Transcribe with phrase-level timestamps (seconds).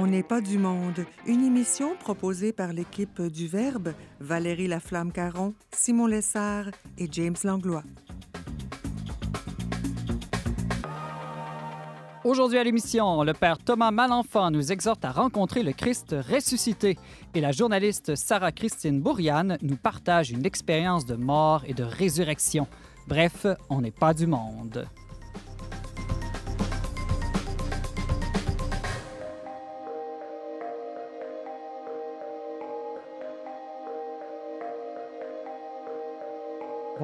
[0.00, 6.06] On n'est pas du monde, une émission proposée par l'équipe du Verbe, Valérie Laflamme-Caron, Simon
[6.06, 6.66] Lessard
[6.98, 7.82] et James Langlois.
[12.22, 16.96] Aujourd'hui à l'émission, le père Thomas Malenfant nous exhorte à rencontrer le Christ ressuscité
[17.34, 22.68] et la journaliste Sarah Christine Bourriane nous partage une expérience de mort et de résurrection.
[23.08, 24.86] Bref, on n'est pas du monde.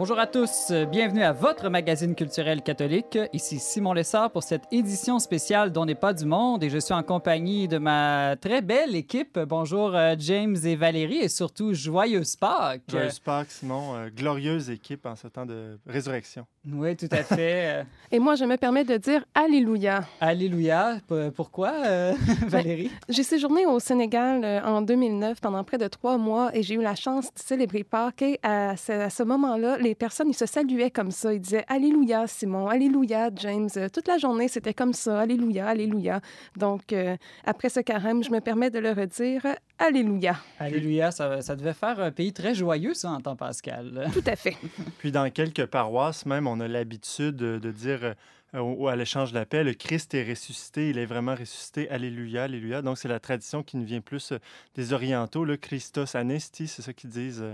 [0.05, 3.19] Bonjour à tous, bienvenue à votre magazine culturel catholique.
[3.33, 6.93] Ici Simon Lessard pour cette édition spéciale dont n'est pas du monde et je suis
[6.93, 9.39] en compagnie de ma très belle équipe.
[9.39, 12.83] Bonjour euh, James et Valérie et surtout joyeuse Pâques.
[12.87, 13.95] Joyeuse Pâques, Simon.
[13.95, 16.45] Euh, glorieuse équipe en ce temps de résurrection.
[16.71, 17.87] Oui, tout à fait.
[18.13, 20.05] et moi, je me permets de dire Alléluia.
[20.21, 20.99] Alléluia.
[21.35, 22.13] Pourquoi, euh,
[22.49, 22.91] Valérie?
[23.09, 26.95] j'ai séjourné au Sénégal en 2009 pendant près de trois mois et j'ai eu la
[26.95, 31.11] chance de célébrer Pâques et à ce, ce moment-là, les personnes, ils se saluaient comme
[31.11, 31.33] ça.
[31.33, 33.71] Ils disaient Alléluia, Simon, Alléluia, James.
[33.93, 36.21] Toute la journée, c'était comme ça, Alléluia, Alléluia.
[36.57, 39.47] Donc, euh, après ce carême, je me permets de le redire
[39.79, 40.37] Alléluia.
[40.59, 44.09] Alléluia, ça, ça, devait faire un pays très joyeux, ça, en temps pascal.
[44.13, 44.57] Tout à fait.
[44.99, 48.15] Puis, dans quelques paroisses, même, on a l'habitude de dire
[48.55, 52.83] euh, à l'échange d'appel, le Christ est ressuscité, il est vraiment ressuscité, Alléluia, Alléluia.
[52.83, 54.39] Donc, c'est la tradition qui nous vient plus euh,
[54.75, 57.45] des orientaux, le Christos Anesti, c'est ça qu'ils disent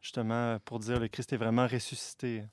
[0.00, 2.44] justement pour dire le Christ est vraiment ressuscité.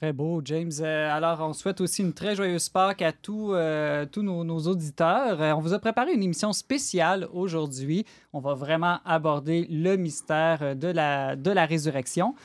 [0.00, 0.70] Très beau, James.
[0.80, 5.42] Euh, alors, on souhaite aussi une très joyeuse Pâques à tous, euh, tous nos, auditeurs.
[5.42, 8.06] Euh, on vous a préparé une émission spéciale aujourd'hui.
[8.32, 12.36] On va vraiment aborder le mystère de la, de la résurrection.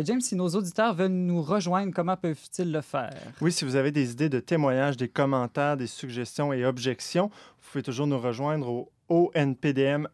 [0.00, 3.14] James, si nos auditeurs veulent nous rejoindre, comment peuvent-ils le faire?
[3.40, 7.70] Oui, si vous avez des idées de témoignages, des commentaires, des suggestions et objections, vous
[7.70, 10.08] pouvez toujours nous rejoindre au onpdm.com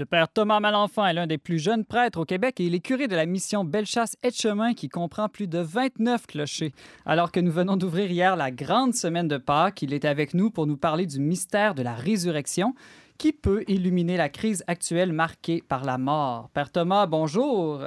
[0.03, 2.81] Le père Thomas Malenfant est l'un des plus jeunes prêtres au Québec et il est
[2.81, 6.73] curé de la mission Bellechasse-Etchemin qui comprend plus de 29 clochers.
[7.05, 10.51] Alors que nous venons d'ouvrir hier la grande semaine de Pâques, il est avec nous
[10.51, 12.75] pour nous parler du mystère de la résurrection
[13.17, 16.49] qui peut illuminer la crise actuelle marquée par la mort.
[16.53, 17.81] Père Thomas, bonjour.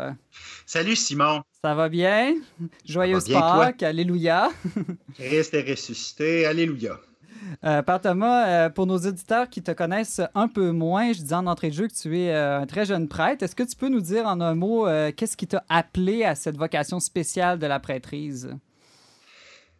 [0.64, 1.42] Salut Simon.
[1.60, 2.34] Ça va bien?
[2.86, 4.48] Joyeuse Pâques, Alléluia.
[5.18, 6.98] Christ est ressuscité, Alléluia.
[7.64, 11.34] Euh, Père Thomas, euh, pour nos auditeurs qui te connaissent un peu moins, je disais
[11.34, 13.42] en entrée de jeu que tu es euh, un très jeune prêtre.
[13.42, 14.86] Est-ce que tu peux nous dire en un mot
[15.16, 18.50] qu'est-ce qui t'a appelé à cette vocation spéciale de la prêtrise?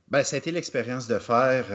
[0.09, 1.67] Ben, ça a été l'expérience de faire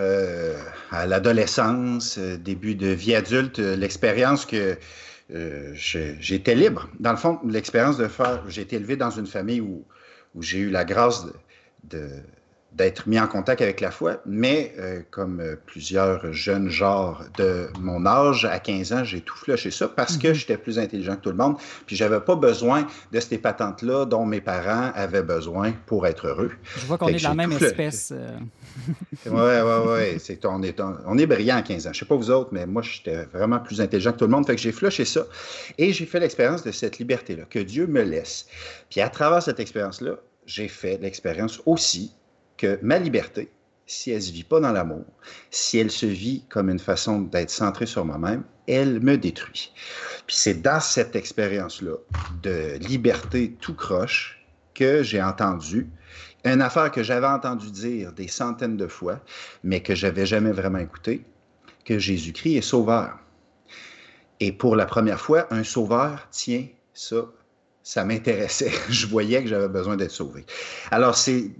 [0.91, 4.78] à l'adolescence, début de vie adulte, l'expérience que
[5.73, 6.90] j'étais libre.
[7.00, 9.85] Dans le fond, l'expérience de faire, j'ai été élevé dans une famille où,
[10.35, 11.25] où j'ai eu la grâce
[11.84, 12.09] de
[12.74, 17.68] d'être mis en contact avec la foi, mais euh, comme euh, plusieurs jeunes genres de
[17.80, 20.34] mon âge, à 15 ans, j'ai tout flushé ça parce que mhm.
[20.34, 24.26] j'étais plus intelligent que tout le monde, puis j'avais pas besoin de ces patentes-là dont
[24.26, 26.52] mes parents avaient besoin pour être heureux.
[26.78, 28.14] Je vois qu'on est de la même espèce.
[29.26, 30.20] Oui, oui, oui.
[30.20, 31.94] C'est, on, est, on est brillant à 15 ans.
[31.94, 34.46] Je sais pas vous autres, mais moi, j'étais vraiment plus intelligent que tout le monde,
[34.46, 35.26] fait que j'ai flushé ça.
[35.78, 38.47] Et j'ai fait l'expérience de cette liberté-là, que Dieu me laisse.
[38.90, 40.16] Puis à travers cette expérience-là,
[40.46, 42.14] j'ai fait l'expérience aussi
[42.81, 43.52] ma liberté,
[43.85, 45.05] si elle ne se vit pas dans l'amour,
[45.49, 49.73] si elle se vit comme une façon d'être centrée sur moi-même, elle me détruit.
[50.28, 51.96] Puis c'est dans cette expérience-là
[52.41, 55.90] de liberté tout croche que j'ai entendu
[56.43, 59.19] une affaire que j'avais entendu dire des centaines de fois,
[59.64, 61.23] mais que j'avais jamais vraiment écouté,
[61.85, 63.19] que Jésus-Christ est sauveur.
[64.40, 67.28] Et pour la première fois, un sauveur tient ça
[67.83, 68.72] ça m'intéressait.
[68.89, 70.45] Je voyais que j'avais besoin d'être sauvé.
[70.91, 71.51] Alors, c'est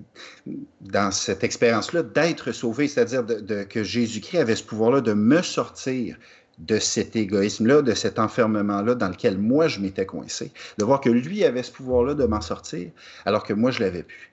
[0.81, 3.25] dans cette expérience-là d'être sauvé, c'est-à-dire
[3.69, 6.18] que Jésus-Christ avait ce pouvoir-là de me sortir
[6.59, 11.09] de cet égoïsme-là, de cet enfermement-là dans lequel moi je m'étais coincé, de voir que
[11.09, 12.91] lui avait ce pouvoir-là de m'en sortir,
[13.25, 14.31] alors que moi je l'avais plus.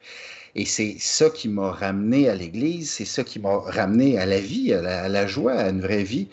[0.55, 4.40] Et c'est ça qui m'a ramené à l'Église, c'est ça qui m'a ramené à la
[4.40, 6.29] vie, à la, joie, à une vraie vie.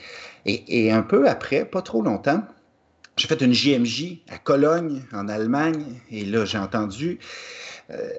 [0.46, 2.44] Et, un peu après, pas trop longtemps,
[3.18, 7.20] j'ai fait une JMJ à Cologne, en Allemagne, et là, j'ai entendu,
[7.90, 8.10] euh,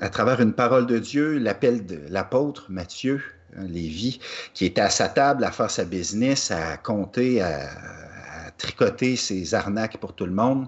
[0.00, 3.20] à travers une parole de Dieu, l'appel de l'apôtre Matthieu
[3.56, 4.20] hein, Lévy,
[4.54, 7.68] qui était à sa table à faire sa business, à compter, à,
[8.58, 10.66] tricoter ses arnaques pour tout le monde,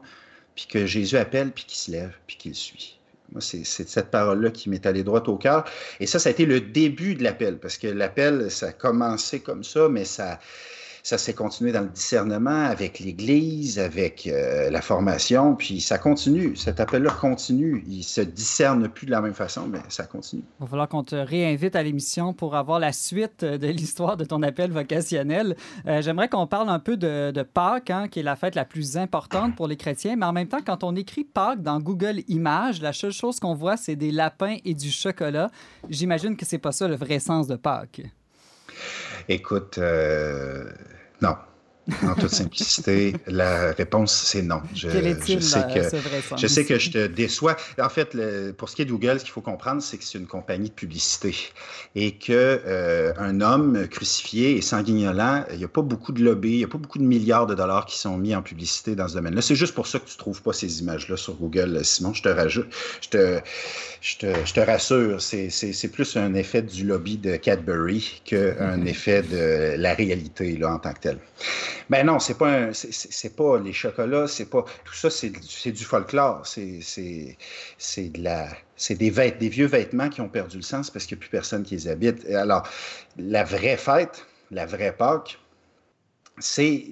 [0.54, 2.98] puis que Jésus appelle, puis qu'il se lève, puis qu'il suit.
[3.32, 5.64] Moi, c'est cette parole-là qui m'est allée droit au cœur.
[6.00, 9.40] Et ça, ça a été le début de l'appel, parce que l'appel, ça a commencé
[9.40, 10.38] comme ça, mais ça,
[11.02, 16.56] ça s'est continué dans le discernement avec l'Église, avec euh, la formation, puis ça continue.
[16.56, 17.84] Cet appel-là continue.
[17.88, 20.42] Il se discerne plus de la même façon, mais ça continue.
[20.60, 24.24] Il va falloir qu'on te réinvite à l'émission pour avoir la suite de l'histoire de
[24.24, 25.56] ton appel vocationnel.
[25.86, 28.96] Euh, j'aimerais qu'on parle un peu de, Pâques, hein, qui est la fête la plus
[28.96, 32.82] importante pour les chrétiens, mais en même temps, quand on écrit Pâques dans Google Images,
[32.82, 35.50] la seule chose qu'on voit, c'est des lapins et du chocolat.
[35.88, 38.02] J'imagine que c'est pas ça le vrai sens de Pâques.
[39.28, 40.70] Écoute, euh,
[41.20, 41.36] non.
[42.02, 44.60] En toute simplicité, la réponse, c'est non.
[44.74, 47.56] Je, je sais que, je sais que je te déçois.
[47.80, 48.16] En fait,
[48.56, 50.68] pour ce qui est de Google, ce qu'il faut comprendre, c'est que c'est une compagnie
[50.68, 51.34] de publicité
[51.94, 56.58] et qu'un euh, homme crucifié et sanguignolant, il n'y a pas beaucoup de lobby, il
[56.58, 59.14] n'y a pas beaucoup de milliards de dollars qui sont mis en publicité dans ce
[59.14, 59.42] domaine-là.
[59.42, 62.12] C'est juste pour ça que tu ne trouves pas ces images-là sur Google, Simon.
[62.12, 62.68] Je te rajoute,
[63.00, 63.40] je te,
[64.00, 68.86] je te, je te rassure, c'est plus un effet du lobby de Cadbury qu'un mm-hmm.
[68.86, 71.18] effet de la réalité là, en tant que tel.
[71.90, 75.30] Ben non, c'est pas c'est pas les chocolats, c'est pas tout ça, c'est
[75.72, 76.80] du folklore, c'est
[77.78, 81.16] c'est de la c'est des des vieux vêtements qui ont perdu le sens parce qu'il
[81.16, 82.26] n'y a plus personne qui les habite.
[82.30, 82.68] Alors
[83.16, 85.38] la vraie fête, la vraie Pâque,
[86.38, 86.84] c'est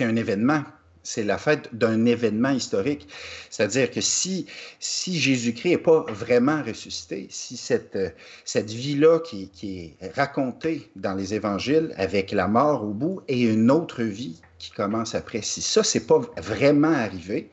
[0.00, 0.62] un événement
[1.08, 3.08] c'est la fête d'un événement historique.
[3.48, 4.44] C'est-à-dire que si,
[4.78, 7.98] si Jésus-Christ n'est pas vraiment ressuscité, si cette,
[8.44, 13.40] cette vie-là qui, qui, est racontée dans les évangiles avec la mort au bout et
[13.40, 17.50] une autre vie qui commence après, si ça, c'est pas vraiment arrivé,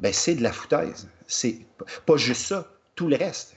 [0.00, 1.06] ben c'est de la foutaise.
[1.28, 1.58] C'est
[2.04, 3.54] pas juste ça, tout le reste.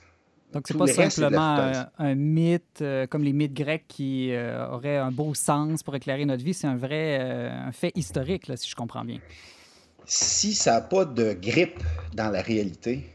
[0.52, 5.10] Donc, c'est pas simplement un, mythe euh, comme les mythes grecs qui euh, auraient un
[5.10, 6.54] beau sens pour éclairer notre vie.
[6.54, 9.18] C'est un vrai euh, un fait historique, là, si je comprends bien.
[10.04, 11.82] Si ça n'a pas de grippe
[12.14, 13.10] dans la réalité,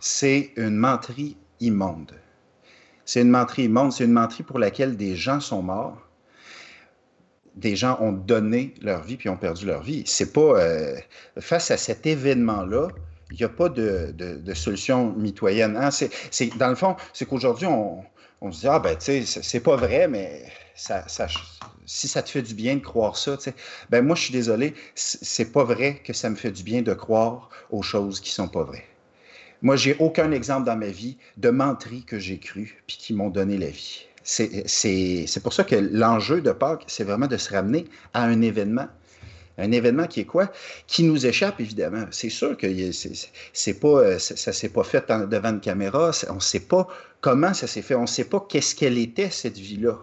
[0.00, 2.12] c'est une menterie immonde.
[3.04, 3.92] C'est une menterie immonde.
[3.92, 5.96] C'est une menterie pour laquelle des gens sont morts.
[7.54, 10.02] Des gens ont donné leur vie puis ont perdu leur vie.
[10.06, 10.54] C'est pas
[11.38, 12.88] face à cet événement-là
[13.30, 15.76] il n'y a pas de, solution mitoyenne.
[15.76, 15.90] Hein?
[16.56, 20.08] Dans le fond, c'est qu'aujourd'hui, on, se dit, ah ben, tu sais, c'est pas vrai,
[20.08, 20.44] mais
[20.74, 23.54] si ça te fait du bien de croire ça, tu sais,
[23.90, 26.94] ben moi, je suis désolé, c'est pas vrai que ça me fait du bien de
[26.94, 28.86] croire aux choses qui sont pas vraies.
[29.60, 33.30] Moi, j'ai aucun exemple dans ma vie de menterie que j'ai cru puis qui m'ont
[33.30, 34.06] donné la vie.
[34.22, 38.86] C'est pour ça que l'enjeu de Pâques, c'est vraiment de se ramener à un événement
[39.58, 40.50] un événement qui est quoi?
[40.86, 42.06] Qui nous échappe, évidemment.
[42.10, 42.66] C'est sûr que
[43.52, 46.12] c'est pas, euh, ça ne s'est pas fait devant une caméra.
[46.30, 46.86] On ne sait pas
[47.20, 47.96] comment ça s'est fait.
[47.96, 49.98] On ne sait pas qu'est-ce qu'elle était, cette vie-là.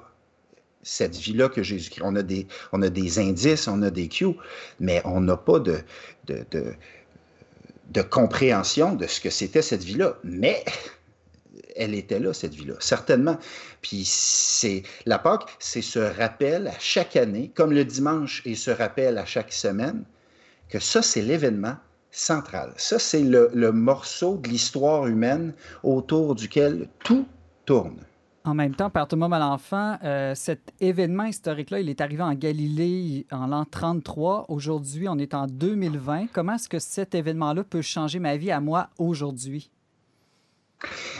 [0.83, 2.03] Cette vie-là que Jésus-Christ.
[2.05, 4.35] On, a des, on a des indices, on a des cues,
[4.79, 5.79] mais on n'a pas de,
[6.27, 6.73] de, de,
[7.89, 10.17] de compréhension de ce que c'était cette vie-là.
[10.23, 10.63] Mais
[11.75, 13.37] elle était là, cette vie-là, certainement.
[13.81, 18.71] Puis c'est la Pâque, c'est ce rappel à chaque année, comme le dimanche et ce
[18.71, 20.03] rappel à chaque semaine,
[20.69, 21.75] que ça, c'est l'événement
[22.11, 22.73] central.
[22.77, 27.25] Ça, c'est le, morceau de l'histoire humaine autour duquel tout
[27.65, 27.97] tourne.
[28.45, 33.25] En même temps, Père Thomas Malenfant, euh, cet événement historique-là, il est arrivé en Galilée
[33.31, 34.45] en l'an 33.
[34.49, 36.27] Aujourd'hui, on est en 2020.
[36.31, 39.71] Comment est-ce que cet événement-là peut changer ma vie à moi aujourd'hui?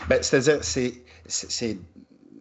[0.09, 0.93] Ben, c'est-à-dire, c'est,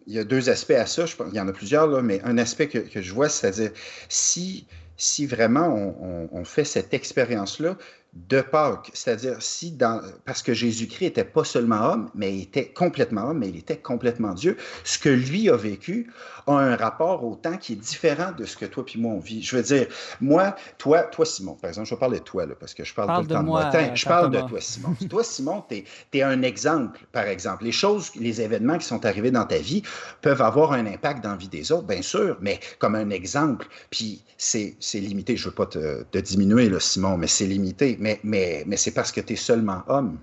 [0.07, 1.05] il y a deux aspects à ça.
[1.05, 3.71] Je pense, il y en a plusieurs, là, mais un aspect que, je vois, c'est-à-dire,
[4.09, 4.67] si,
[4.97, 7.77] si vraiment on, on fait cette expérience-là,
[8.15, 12.69] de Pâques, c'est-à-dire si dans parce que Jésus-Christ n'était pas seulement homme, mais il était
[12.69, 14.55] complètement homme, mais il était complètement Dieu.
[14.85, 16.11] Ce que lui a vécu
[16.47, 19.19] a un rapport au temps qui est différent de ce que toi puis moi on
[19.19, 19.41] vit.
[19.43, 19.87] Je veux dire,
[20.21, 22.93] moi, toi, toi Simon, par exemple, je vais parler de toi là, parce que je
[22.93, 23.71] parle, tout le temps de moi.
[23.93, 24.95] je parle de toi Simon.
[25.09, 25.83] toi Simon, tu
[26.13, 27.63] es, un exemple, par exemple.
[27.63, 29.83] Les choses, les événements qui sont arrivés dans ta vie
[30.21, 33.67] peuvent avoir un impact dans la vie des autres, bien sûr, mais comme un exemple.
[33.89, 35.37] Puis c'est limité.
[35.37, 38.91] Je veux pas te, te diminuer là, Simon, mais c'est limité mais, mais, mais c'est
[38.91, 40.17] parce que tu es seulement homme.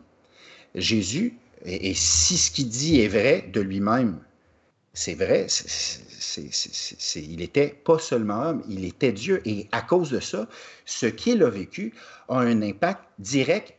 [0.74, 4.18] Jésus, et, si ce qu'il dit est vrai de lui-même,
[4.94, 5.46] c'est vrai,
[7.16, 9.40] il n'était pas seulement homme, il était Dieu.
[9.46, 10.46] Et à cause de ça,
[10.84, 11.94] ce qu'il a vécu
[12.28, 13.74] a un impact direct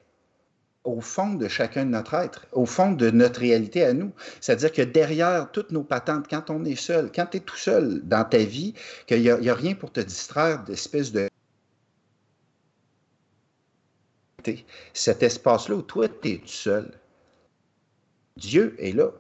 [0.84, 4.12] au fond de chacun de notre être, au fond de notre réalité à nous.
[4.42, 8.02] C'est-à-dire que derrière toutes nos patentes, quand on est seul, quand tu es tout seul
[8.04, 8.74] dans ta vie,
[9.08, 11.30] qu'il n'y a, rien pour te distraire d'espèce de...
[14.94, 16.92] Cet espace-là où toi, tu es tout seul,
[18.36, 19.12] Dieu est là.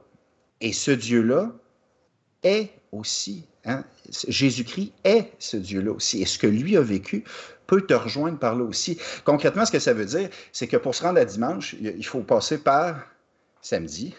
[0.60, 1.54] Et ce Dieu-là
[2.44, 3.84] est aussi, hein,
[4.28, 6.22] Jésus-Christ est ce Dieu-là aussi.
[6.22, 7.24] Et ce que lui a vécu
[7.68, 9.00] peut te rejoindre par là aussi.
[9.26, 12.22] Concrètement, ce que ça veut dire, c'est que pour se rendre à dimanche, il faut
[12.22, 13.06] passer par
[13.62, 14.14] samedi.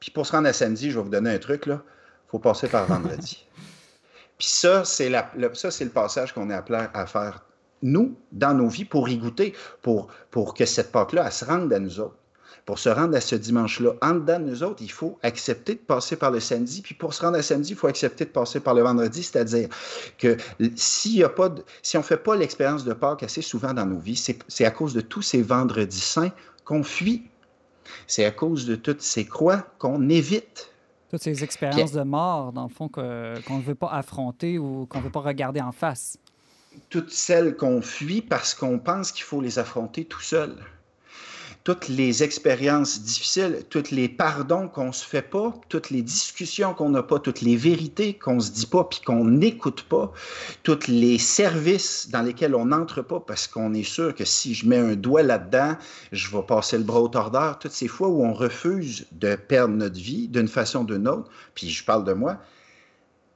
[0.00, 2.38] Puis pour se rendre à samedi, je vais vous donner un truc, là, il faut
[2.38, 3.44] passer par vendredi.
[4.38, 7.44] Puis ça, c'est le, ça, c'est le passage qu'on est appelé à faire,
[7.82, 11.72] nous, dans nos vies, pour y goûter, pour, pour que cette Pâque-là, elle se rende
[11.72, 12.18] à nous autres
[12.64, 15.80] pour se rendre à ce dimanche-là, en dedans de nous autres, il faut accepter de
[15.80, 16.82] passer par le samedi.
[16.82, 19.22] Puis pour se rendre à samedi, il faut accepter de passer par le vendredi.
[19.22, 19.68] C'est-à-dire
[20.18, 20.36] que
[20.74, 23.86] s'il y a pas si on ne fait pas l'expérience de Pâques assez souvent dans
[23.86, 24.16] nos vies,
[24.48, 26.32] c'est à cause de tous ces vendredis saints
[26.64, 27.28] qu'on fuit.
[28.08, 30.72] C'est à cause de toutes ces croix qu'on évite.
[31.08, 34.98] Toutes ces expériences de mort, dans le fond, qu'on ne veut pas affronter ou qu'on
[34.98, 36.18] ne veut pas regarder en face.
[36.90, 40.56] Toutes celles qu'on fuit parce qu'on pense qu'il faut les affronter tout seul
[41.66, 46.90] toutes les expériences difficiles, tous les pardons qu'on se fait pas, toutes les discussions qu'on
[46.90, 50.12] n'a pas, toutes les vérités qu'on se dit pas puis qu'on n'écoute pas,
[50.62, 54.68] tous les services dans lesquels on n'entre pas parce qu'on est sûr que si je
[54.68, 55.74] mets un doigt là-dedans,
[56.12, 57.58] je vais passer le bras au tordeur.
[57.58, 61.28] Toutes ces fois où on refuse de perdre notre vie d'une façon ou d'une autre,
[61.56, 62.38] puis je parle de moi,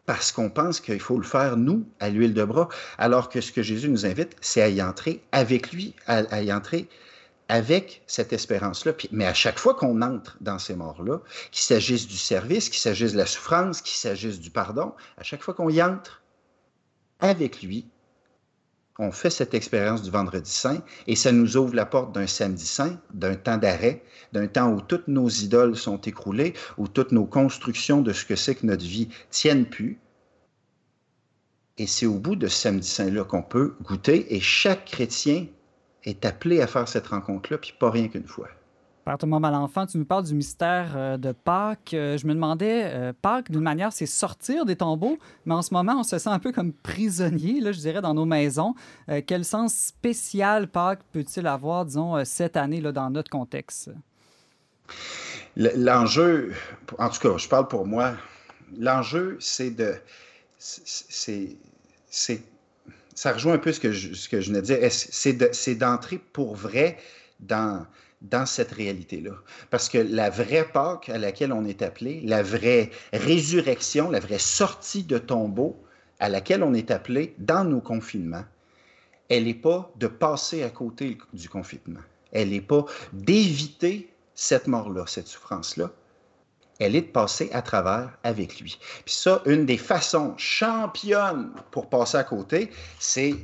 [0.07, 3.51] parce qu'on pense qu'il faut le faire, nous, à l'huile de bras, alors que ce
[3.51, 6.89] que Jésus nous invite, c'est à y entrer avec lui, à, y entrer
[7.51, 8.93] avec cette espérance-là.
[9.11, 11.19] Mais à chaque fois qu'on entre dans ces morts-là,
[11.51, 15.43] qu'il s'agisse du service, qu'il s'agisse de la souffrance, qu'il s'agisse du pardon, à chaque
[15.43, 16.23] fois qu'on y entre
[17.19, 17.87] avec lui,
[18.99, 22.67] on fait cette expérience du vendredi saint et ça nous ouvre la porte d'un samedi
[22.67, 27.27] saint, d'un temps d'arrêt, d'un temps où toutes nos idoles sont écroulées, où toutes nos
[27.27, 29.99] constructions de ce que c'est que notre vie tiennent plus.
[31.79, 35.47] Et c'est au bout de ce samedi saint-là qu'on peut goûter et chaque chrétien
[36.05, 38.49] est appelé à faire cette rencontre-là, puis pas rien qu'une fois.
[39.05, 41.95] Père Thomas Malenfant, tu nous parles du mystère euh, de Pâques.
[41.95, 45.73] Euh, je me demandais, euh, Pâques, d'une manière, c'est sortir des tombeaux, mais en ce
[45.73, 48.75] moment, on se sent un peu comme prisonnier, là, je dirais, dans nos maisons.
[49.27, 53.91] quel sens spécial Pâques peut-il avoir, disons, cette année, là, dans notre contexte?
[55.57, 56.53] L'enjeu,
[56.99, 58.15] en tout cas, je parle pour moi,
[58.79, 59.95] l'enjeu, c'est de.
[60.59, 61.57] C'est
[63.15, 64.79] ça rejoint un peu ce que je, ce venais de dire.
[64.91, 66.99] C'est d'entrer pour vrai
[67.41, 67.87] dans,
[68.23, 69.33] dans cette réalité-là?
[69.71, 74.39] Parce que la vraie Pâque à laquelle on est appelé, la vraie résurrection, la vraie
[74.39, 75.83] sortie de tombeau
[76.19, 78.45] à laquelle on est appelé dans nos confinements,
[79.29, 82.01] elle n'est pas de passer à côté du confinement.
[82.33, 85.93] Elle n'est pas d'éviter cette mort-là, cette souffrance-là,
[86.81, 88.79] elle est de passer à travers avec lui.
[89.05, 93.35] Puis ça, une des façons championnes pour passer à côté, c'est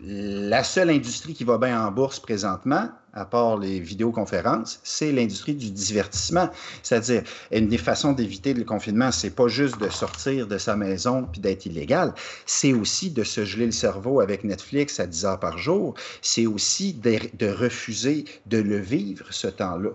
[0.00, 5.54] la seule industrie qui va bien en bourse présentement, à part les vidéoconférences, c'est l'industrie
[5.54, 6.50] du divertissement.
[6.82, 11.26] C'est-à-dire, une des façons d'éviter le confinement, c'est pas juste de sortir de sa maison
[11.30, 12.12] puis d'être illégal,
[12.44, 16.46] c'est aussi de se geler le cerveau avec Netflix à 10 heures par jour, c'est
[16.46, 19.92] aussi de, de refuser de le vivre, ce temps-là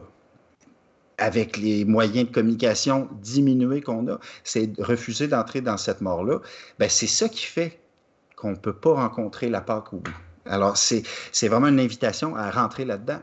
[1.17, 6.39] avec les moyens de communication diminués qu'on a, c'est refuser d'entrer dans cette mort-là,
[6.79, 7.79] ben c'est ça qui fait
[8.35, 10.17] qu'on ne peut pas rencontrer la Pâque au bout.
[10.45, 11.03] Alors, c'est
[11.47, 13.19] vraiment une invitation à rentrer là-dedans.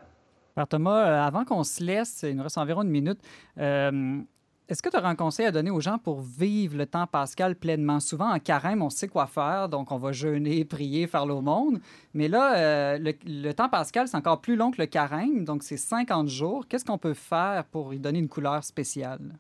[0.55, 3.21] Père Thomas, euh, avant qu'on se laisse, il nous reste environ une minute,
[3.59, 4.21] euh,
[4.69, 7.57] est-ce que tu auras un conseil à donner aux gens pour vivre le temps pascal
[7.57, 8.01] pleinement?
[8.01, 11.81] Souvent, en carême, on sait quoi faire, donc on va jeûner, prier, faire l'aumône.
[12.13, 15.79] Mais là, euh, le, temps pascal, c'est encore plus long que le carême, donc c'est
[15.79, 16.67] 50 jours.
[16.69, 19.39] Qu'est-ce qu'on peut faire pour y donner une couleur spéciale?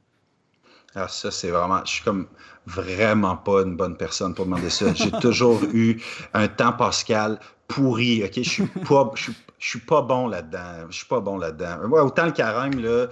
[0.95, 1.85] Ah, ça, c'est vraiment.
[1.85, 2.29] Je suis comme
[2.65, 4.95] vraiment pas une bonne personne pour demander ça.
[4.95, 6.01] J'ai toujours eu
[6.33, 8.25] un temps pascal pourri.
[8.25, 8.33] OK?
[8.35, 10.87] Je suis pas, je suis, pas bon là-dedans.
[10.89, 11.91] Je suis pas bon là-dedans.
[12.03, 13.09] autant le carême, là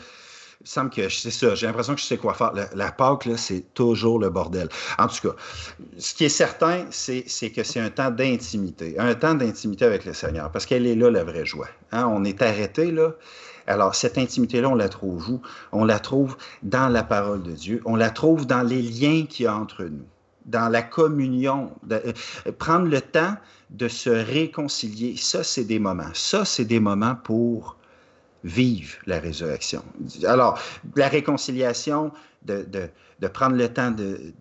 [0.66, 1.54] semble que c'est ça.
[1.54, 2.52] J'ai l'impression que je sais quoi faire.
[2.75, 4.68] La, Pâque, c'est toujours le bordel.
[4.99, 5.37] En tout cas,
[5.99, 8.99] ce qui est certain, c'est que c'est un temps d'intimité.
[8.99, 10.50] Un temps d'intimité avec le Seigneur.
[10.50, 11.68] Parce qu'elle est là, la vraie joie.
[11.92, 12.06] Hein?
[12.12, 13.12] On est arrêté, là.
[13.68, 15.42] Alors, cette intimité-là, on la trouve où?
[15.73, 17.82] On la trouve dans la parole de Dieu.
[17.85, 20.04] On la trouve dans les liens qu'il y a entre nous
[20.46, 22.12] dans la communion, euh,
[22.58, 23.35] prendre le temps
[23.70, 25.16] de se réconcilier.
[25.16, 26.14] Ça, c'est des moments.
[26.14, 27.76] Ça, c'est des moments pour
[28.47, 29.83] vivre la résurrection.
[30.25, 30.59] Alors,
[30.95, 32.12] la réconciliation,
[32.45, 32.88] de, de,
[33.19, 34.33] de prendre le temps de,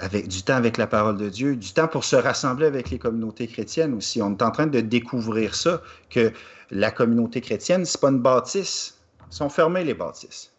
[0.00, 2.98] avec, du temps avec la parole de Dieu, du temps pour se rassembler avec les
[2.98, 4.20] communautés chrétiennes aussi.
[4.20, 6.32] On est en train de découvrir ça, que
[6.70, 8.98] la communauté chrétienne, c'est pas une bâtisse.
[9.30, 10.50] Sont fermés, les bâtisses.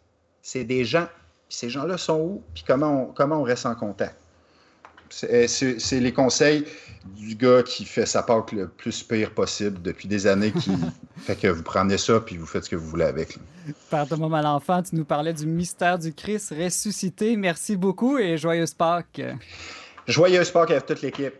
[0.42, 1.08] C'est des gens.
[1.48, 2.42] Ces gens-là sont où?
[2.54, 4.16] Puis comment comment on reste en contact?
[5.24, 6.64] Euh, c'est les conseils
[7.16, 10.52] du gars qui fait sa Pâque le plus pire possible depuis des années.
[10.52, 10.70] Qui...
[11.18, 13.38] fait que vous prenez ça puis vous faites ce que vous voulez avec.
[13.90, 17.36] Père Thomas Malenfant, tu nous parlais du mystère du Christ ressuscité.
[17.36, 19.22] Merci beaucoup et joyeuse Pâques.
[20.06, 21.34] Joyeuse Pâques à toute l'équipe.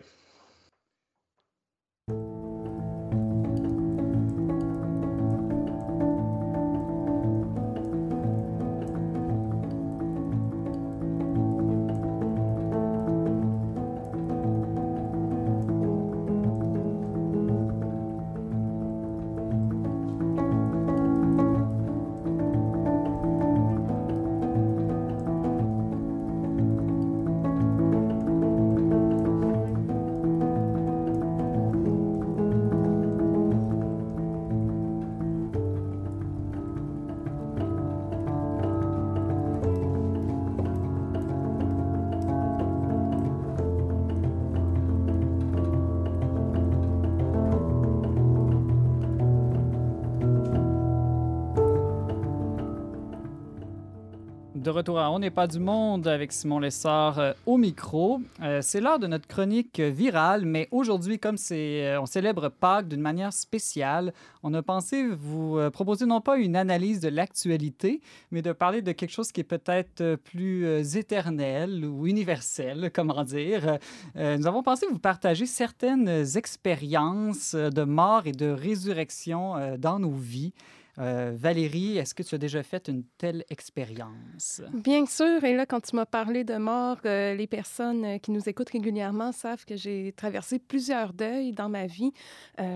[54.60, 58.20] De retour à On n'est pas du monde avec Simon Lessard euh, au micro.
[58.42, 62.86] Euh, c'est l'heure de notre chronique virale, mais aujourd'hui, comme c'est, euh, on célèbre Pâques
[62.88, 64.12] d'une manière spéciale,
[64.42, 68.00] on a pensé vous proposer non pas une analyse de l'actualité,
[68.30, 73.78] mais de parler de quelque chose qui est peut-être plus éternel ou universel, comment dire.
[74.14, 80.54] nous avons pensé vous partager certaines expériences de mort et de résurrection dans nos vies.
[81.00, 84.60] Euh, Valérie, est-ce que tu as déjà fait une telle expérience?
[84.74, 85.42] Bien sûr.
[85.44, 88.70] Et là, quand tu m'as parlé de mort, euh, les personnes euh, qui nous écoutent
[88.70, 92.12] régulièrement savent que j'ai traversé plusieurs deuils dans ma vie.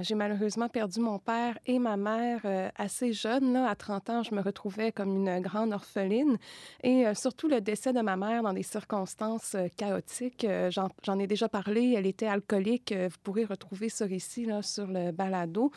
[0.03, 2.41] j'ai malheureusement perdu mon père et ma mère
[2.77, 3.53] assez jeune.
[3.53, 6.39] Là, à 30 ans, je me retrouvais comme une grande orpheline.
[6.83, 10.47] Et surtout le décès de ma mère dans des circonstances chaotiques.
[10.71, 11.95] J'en ai déjà parlé.
[11.97, 12.93] Elle était alcoolique.
[12.93, 15.71] Vous pourrez retrouver ce récit là, sur le balado.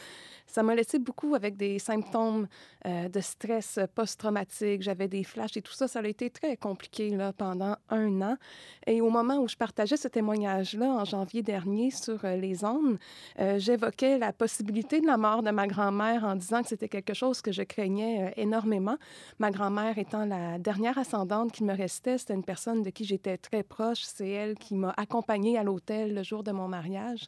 [0.45, 2.37] Ça m'a laissé beaucoup avec des symptômes
[2.86, 4.82] euh, de stress post-traumatique.
[4.82, 5.88] J'avais des flashs et tout ça.
[5.88, 8.38] Ça a été très compliqué là, pendant un an.
[8.86, 12.97] Et au moment où je partageais ce témoignage-là, en janvier dernier, sur euh, les ondes,
[13.39, 17.13] euh, j'évoquais la possibilité de la mort de ma grand-mère en disant que c'était quelque
[17.13, 18.97] chose que je craignais énormément.
[19.39, 23.38] Ma grand-mère étant la dernière ascendante qui me restait, c'était une personne de qui j'étais
[23.38, 24.02] très proche.
[24.02, 27.28] C'est elle qui m'a accompagnée à l'hôtel le jour de mon mariage.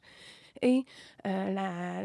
[0.62, 0.86] Et
[1.26, 1.54] euh,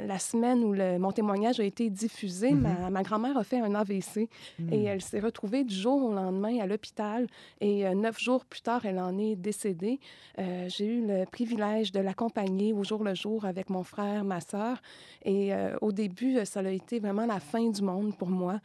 [0.07, 3.03] la, semaine où le, mon témoignage a été diffusé, ma, mhm.
[3.03, 4.87] grand-mère a fait un AVC et hmm.
[4.87, 7.27] elle s'est retrouvée du jour au lendemain à l'hôpital.
[7.61, 10.01] Et euh, neuf jours plus tard, elle en est décédée.
[10.39, 14.41] Euh, j'ai eu le privilège de l'accompagner au jour le jour avec mon frère, ma
[14.41, 14.81] sœur.
[15.25, 18.61] Et au début, ça a été vraiment la fin du monde pour moi.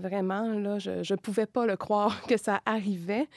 [0.00, 3.28] vraiment, là, je ne pouvais pas le croire que ça arrivait.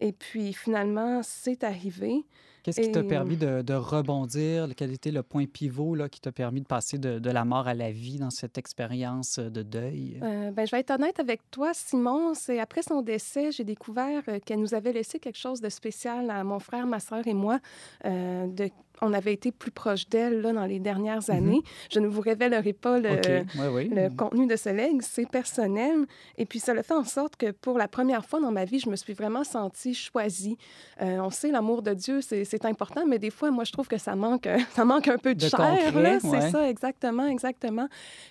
[0.00, 2.24] Et puis finalement, c'est arrivé.
[2.62, 4.68] Qu'est-ce qui t'a permis de, rebondir?
[4.76, 7.74] Quel était le point pivot là, qui t'a permis de passer de, la mort à
[7.74, 10.18] la vie dans cette expérience de deuil?
[10.22, 12.34] Euh, ben, je vais être honnête avec toi, Simon.
[12.34, 16.30] C'est après son décès, j'ai découvert euh, qu'elle nous avait laissé quelque chose de spécial
[16.30, 17.60] à mon frère, ma soeur et moi,
[18.04, 18.70] euh, de
[19.02, 21.36] on avait été plus proche d'elle dans les dernières mhm.
[21.36, 21.62] années.
[21.90, 23.20] Je ne vous révélerai pas le,
[23.54, 26.06] le contenu de ce legs, c'est personnel.
[26.36, 28.78] Et puis, ça le fait en sorte que pour la première fois dans ma vie,
[28.78, 30.56] je me suis vraiment sentie choisie.
[31.00, 33.98] Euh, on sait, l'amour de Dieu, c'est important, mais des fois, moi, je trouve que
[33.98, 36.20] ça manque, ça manque un peu de, chair.
[36.20, 37.88] C'est ça, exactement, exactement.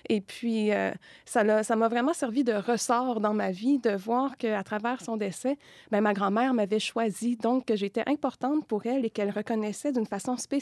[0.08, 0.90] Et puis, euh,
[1.24, 5.56] ça m'a vraiment servi de ressort dans ma vie de voir qu'à travers son décès,
[5.90, 10.06] ben, ma grand-mère m'avait choisi, donc que j'étais importante pour elle et qu'elle reconnaissait d'une
[10.06, 10.57] façon spéciale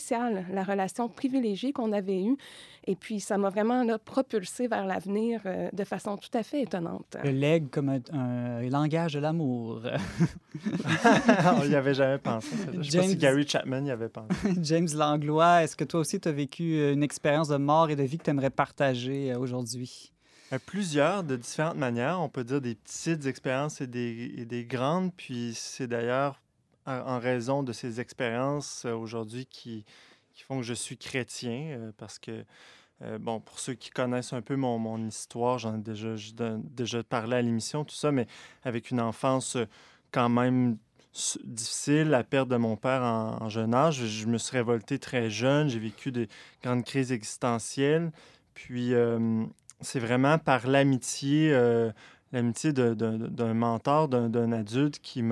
[0.53, 2.37] la relation privilégiée qu'on avait eue.
[2.89, 6.63] Et puis, ça m'a vraiment là, propulsé vers l'avenir euh, de façon tout à fait
[6.63, 7.17] étonnante.
[7.25, 9.83] Le leg comme un, langage de l'amour.
[11.61, 12.55] On n'y avait jamais pensé.
[12.73, 14.29] Je ne sais pas si Gary Chapman y avait pensé.
[14.63, 18.05] James Langlois, est-ce que toi aussi, tu as vécu une expérience de mort et de
[18.05, 20.13] vie que tu aimerais partager euh, aujourd'hui?
[20.53, 22.21] Euh, plusieurs, de différentes manières.
[22.21, 25.13] On peut dire des petites expériences et des, et des grandes.
[25.17, 26.41] Puis c'est d'ailleurs
[26.87, 29.85] en raison de ces expériences euh, aujourd'hui qui,
[30.35, 32.45] qui, font que je suis chrétien, euh, parce que,
[33.03, 36.15] euh, bon, pour ceux qui connaissent un peu mon, mon histoire, j'en ai déjà,
[36.65, 38.27] déjà parlé à l'émission, tout ça, mais
[38.65, 39.57] avec une enfance
[40.13, 40.79] quand même
[41.45, 44.05] difficile, la perte de mon père en, jeune âge.
[44.07, 46.29] Je me suis révolté très jeune, j'ai vécu des
[46.63, 48.13] grandes crises existentielles.
[48.53, 48.93] Puis
[49.81, 51.55] c'est vraiment par l'amitié,
[52.33, 55.23] l'amitié d'un mentor, d'un adulte qui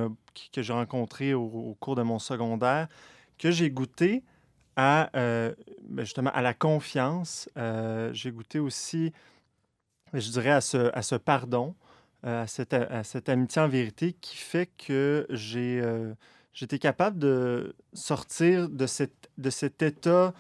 [0.53, 2.89] que j'ai rencontré au, cours de mon secondaire,
[3.39, 4.23] que j'ai goûté
[4.77, 5.55] à ben,
[5.99, 7.49] justement à la confiance.
[8.13, 9.13] j'ai goûté aussi,
[10.13, 11.75] je dirais, à ce, à ce pardon.
[12.27, 16.15] Euh, à, cette, à, cette, amitié en vérité qui fait que j'ai euh,
[16.55, 20.33] j'étais capable de sortir de, cette, de cet état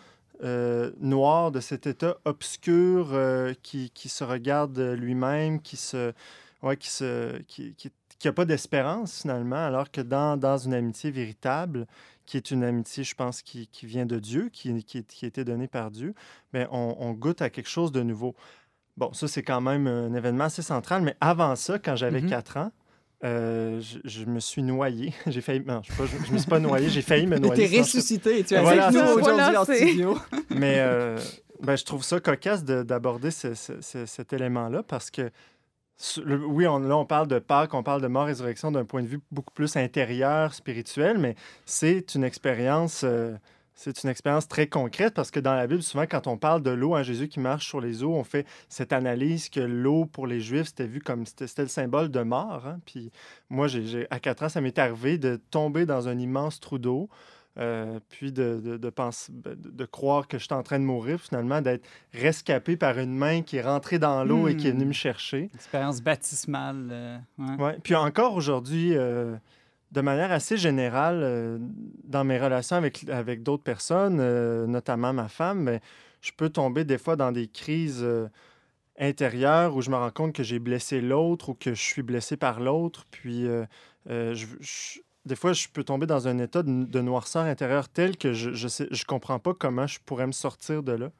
[0.42, 3.14] euh, noir, de cet état obscur
[3.62, 6.14] qui, qui, se regarde lui-même, qui se,
[6.64, 10.74] ouais, qui se, qui, qui, qui a pas d'espérance finalement, alors que dans, dans une
[10.74, 11.87] amitié véritable,
[12.27, 15.29] qui est une amitié, je pense, qui, qui vient de Dieu, qui, qui, qui a
[15.29, 16.14] été donnée par Dieu,
[16.53, 18.35] bien, on, on goûte à quelque chose de nouveau.
[18.96, 22.57] Bon, ça, c'est quand même un événement assez central, mais avant ça, quand j'avais 4
[22.57, 22.64] mhm.
[22.64, 22.72] ans,
[23.24, 25.14] euh, je, me suis noyé.
[25.27, 25.64] J'ai failli.
[25.64, 27.68] Non, je ne me suis pas noyé, j'ai failli me noyer.
[27.68, 30.18] Tu es ressuscité et tu as voilà, nous aujourd'hui en studio.
[30.50, 31.18] Mais euh,
[31.62, 35.31] ben, je trouve ça cocasse d'aborder cet élément-là parce que,
[36.26, 39.07] oui, on, là, on parle de Pâques, on parle de mort, résurrection d'un point de
[39.07, 43.02] vue beaucoup plus intérieur, spirituel, mais c'est une expérience.
[43.04, 43.35] Euh,
[43.76, 46.70] c'est une expérience très concrète parce que dans la Bible, souvent, quand on parle de
[46.70, 50.07] l'eau, un hein, Jésus qui marche sur les eaux, on fait cette analyse que l'eau,
[50.07, 52.62] pour les Juifs, c'était vu comme c'était le symbole de mort.
[52.66, 52.78] Hein.
[52.87, 53.11] Puis
[53.50, 53.66] moi,
[54.11, 57.09] à 4 ans, ça m'est arrivé de tomber dans un immense trou d'eau.
[57.56, 61.60] Euh, puis de, de, penser, de, croire que je suis en train de mourir, finalement,
[61.60, 64.90] d'être rescapé par une main qui est rentrée dans l'eau et qui est venue me
[64.90, 64.94] hmm.
[64.94, 65.50] chercher.
[65.54, 66.88] Expérience baptismale.
[66.90, 67.18] Euh,
[67.58, 67.78] ouais.
[67.84, 69.36] Puis encore aujourd'hui, euh,
[69.92, 71.58] de manière assez générale, euh,
[72.02, 74.16] dans mes relations avec, avec d'autres personnes,
[74.66, 75.80] notamment ma femme, mais
[76.22, 78.04] je peux tomber des fois dans des crises
[78.98, 82.36] intérieures où je me rends compte que j'ai blessé l'autre ou que je suis blessé
[82.36, 83.04] par l'autre.
[83.12, 83.46] Puis,
[85.24, 88.54] des fois, je peux tomber dans un état de, noirceur intérieure tel que je ne
[88.54, 91.10] je, je comprends pas comment je pourrais me sortir de là,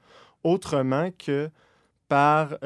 [0.42, 1.50] autrement que
[2.08, 2.58] par,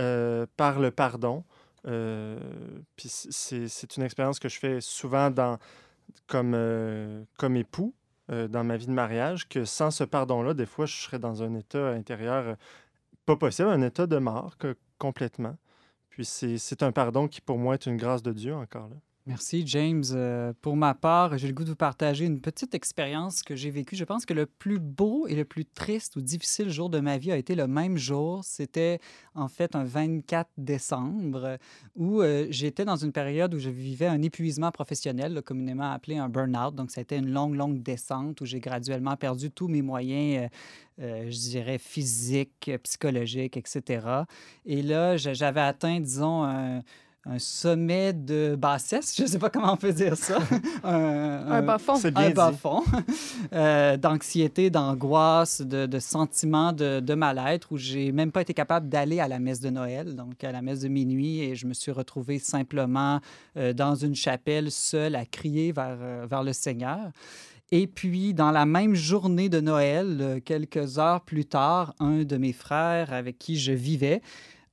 [0.57, 1.45] par le pardon.
[1.85, 5.59] puis c'est une expérience que je fais souvent dans,
[6.27, 7.95] comme, euh, comme époux
[8.31, 11.43] euh, dans ma vie de mariage que sans ce pardon-là, des fois, je serais dans
[11.43, 12.55] un état intérieur euh,
[13.27, 14.57] pas possible, un état de mort
[14.99, 15.57] complètement.
[16.11, 18.97] Puis c'est un pardon qui, pour moi, est une grâce de Dieu encore là.
[19.29, 20.05] Merci, James.
[20.13, 23.71] Euh, pour ma part, j'ai le goût de vous partager une petite expérience que j'ai
[23.71, 23.95] vécue.
[23.95, 27.19] Je pense que le plus beau et le plus triste ou difficile jour de ma
[27.19, 28.43] vie a été le même jour.
[28.43, 29.01] C'était
[29.35, 31.59] en fait un 24 décembre
[31.95, 36.31] où euh, j'étais dans une période où je vivais un épuisement professionnel, communément appelé un
[36.31, 36.75] burn-out.
[36.75, 40.49] Donc, ça a été une longue, longue descente où j'ai graduellement perdu tous mes moyens.
[41.01, 44.07] Euh, je dirais physiques, psychologiques, etc.
[44.65, 46.83] Et là, j'avais atteint, disons, un
[47.27, 50.39] un sommet de bassesse, je ne sais pas comment on peut dire ça.
[50.85, 51.95] un, bas fond.
[52.15, 52.83] Un bas fond
[53.53, 58.89] euh, d'anxiété, d'angoisse, de, de sentiments de, de mal-être où j'ai même pas été capable
[58.89, 61.75] d'aller à la messe de Noël, donc à la messe de minuit, et je me
[61.75, 63.21] suis retrouvé simplement
[63.57, 67.11] euh, dans une chapelle, seul à crier vers, euh, vers le Seigneur.
[67.71, 72.55] Et puis, dans la même journée de Noël, quelques heures plus tard, un de mes
[72.55, 74.23] frères avec qui je vivais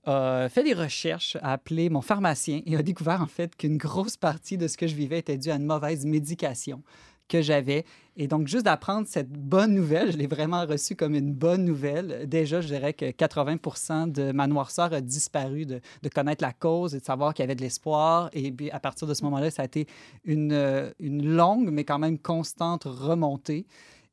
[0.06, 4.58] fait des recherches, a appelé mon pharmacien et a découvert en fait qu'une grosse partie
[4.58, 6.84] de ce que je vivais était due à une mauvaise médication
[7.28, 7.86] que j'avais.
[8.18, 12.28] Et donc, juste d'apprendre cette bonne nouvelle, je l'ai vraiment reçue comme une bonne nouvelle.
[12.30, 16.96] Déjà, je dirais que 80% de ma noirceur a disparu, de, de connaître la cause
[16.96, 18.30] et de savoir qu'il y avait de l'espoir.
[18.34, 19.88] Et puis, à partir de ce moment-là, ça a été
[20.24, 23.65] une, euh, une longue, mais quand même constante remontée.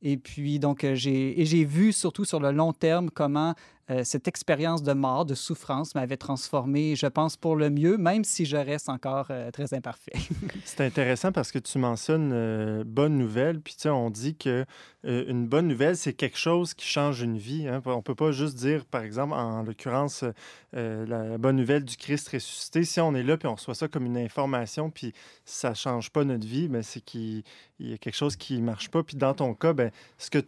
[0.03, 3.55] Et puis, donc, euh, j'ai vu surtout sur le long terme comment
[3.91, 8.23] euh, cette expérience de mort, de souffrance m'avait transformé, je pense, pour le mieux, même
[8.23, 10.13] si je reste encore euh, très imparfait.
[10.65, 14.65] C'est intéressant parce que tu mentionnes euh, bonne nouvelle, puis tu sais, on dit que
[15.05, 17.67] une bonne nouvelle, c'est quelque chose qui change une vie.
[17.67, 17.83] Hein.
[17.87, 20.25] On peut pas juste dire, par exemple, en l'occurrence,
[20.73, 22.85] la bonne nouvelle du Christ ressuscité.
[22.85, 25.13] Si on est là puis on reçoit ça comme une information, puis
[25.45, 27.43] ça change pas notre vie, mais ben, c'est qu'il
[27.81, 29.03] y a quelque chose qui marche pas.
[29.03, 30.39] Puis dans ton cas, ben, ce que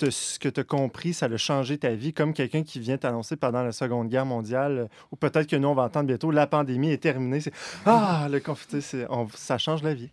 [0.49, 3.73] tu as compris, ça a changé ta vie, comme quelqu'un qui vient t'annoncer pendant la
[3.73, 7.03] Seconde Guerre mondiale, euh, ou peut-être que nous, on va entendre bientôt, la pandémie est
[7.03, 7.41] terminée.
[7.41, 7.53] C'est
[7.87, 8.83] Ah, le conflit,
[9.35, 10.11] ça change la vie.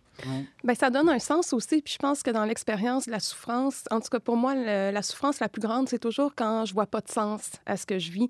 [0.62, 1.82] Bien, ça donne un sens aussi.
[1.82, 5.02] Puis je pense que dans l'expérience de la souffrance, en tout cas pour moi, la
[5.02, 7.98] souffrance la plus grande, c'est toujours quand je vois pas de sens à ce que
[7.98, 8.28] je vis,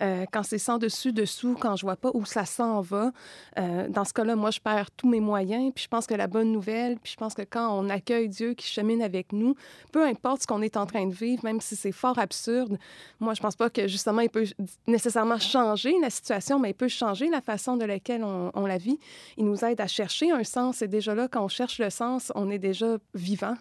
[0.00, 3.12] euh, quand c'est sans dessus dessous, quand je vois pas où ça s'en va.
[3.58, 5.72] Euh, dans ce cas-là, moi, je perds tous mes moyens.
[5.74, 8.54] Puis je pense que la bonne nouvelle, puis je pense que quand on accueille Dieu
[8.54, 9.54] qui chemine avec nous,
[9.92, 12.78] peu importe ce qu'on est en train de vivre, même si c'est fort absurde,
[13.20, 14.44] moi, je pense pas que justement il peut
[14.86, 18.98] nécessairement changer la situation, mais il peut changer la façon de laquelle on, la vit.
[19.36, 20.82] Il nous aide à chercher un sens.
[20.82, 23.56] Et déjà là, quand on cherche le sens, on est déjà vivant.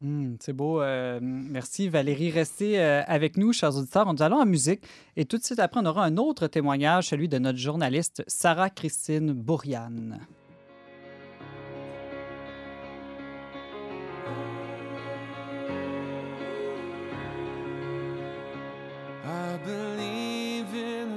[0.00, 0.82] Hmm, c'est beau.
[0.82, 2.30] Euh, merci Valérie.
[2.30, 4.12] Restez euh, avec nous, chers auditeurs.
[4.12, 4.82] Nous allons en musique
[5.16, 8.70] et tout de suite après, on aura un autre témoignage, celui de notre journaliste Sarah
[8.70, 9.32] Christine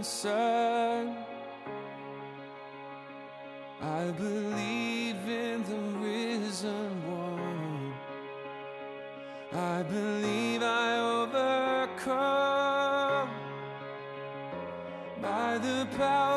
[0.05, 1.15] Bourriane.
[3.81, 7.93] I believe in the risen one.
[9.51, 12.19] I believe I overcome
[15.21, 16.34] by the power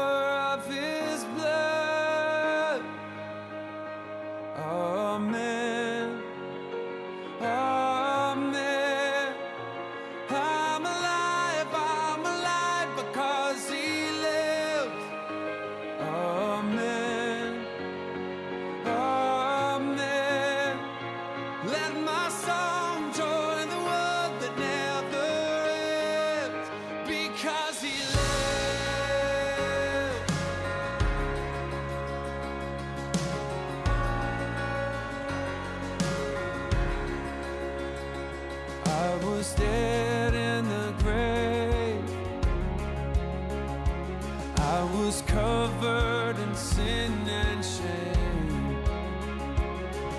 [45.08, 48.76] was covered in sin and shame.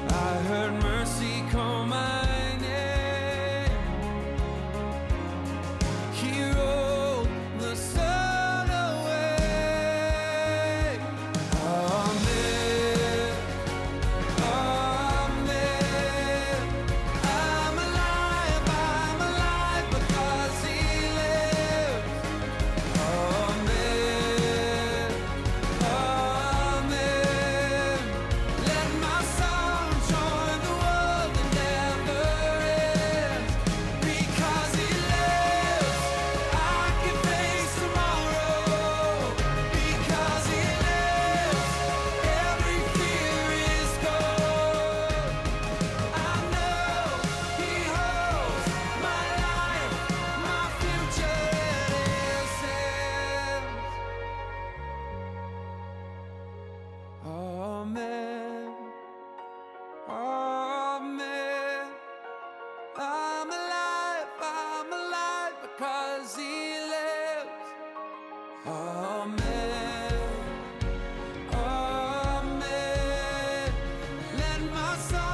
[0.09, 1.78] I heard mercy call
[74.67, 75.28] my side.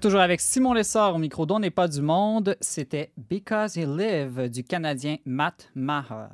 [0.00, 2.56] Toujours avec Simon Lessard au micro d'On n'est pas du monde.
[2.62, 6.30] C'était Because He Live du Canadien Matt Maher.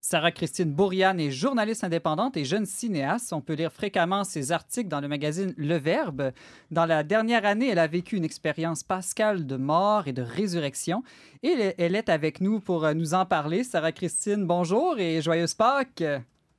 [0.00, 3.34] Sarah Christine Bourriane est journaliste indépendante et jeune cinéaste.
[3.34, 6.32] On peut lire fréquemment ses articles dans le magazine Le Verbe.
[6.70, 11.02] Dans la dernière année, elle a vécu une expérience pascale de mort et de résurrection.
[11.42, 13.62] Et elle est avec nous pour nous en parler.
[13.62, 16.02] Sarah Christine, bonjour et joyeuse Pâques.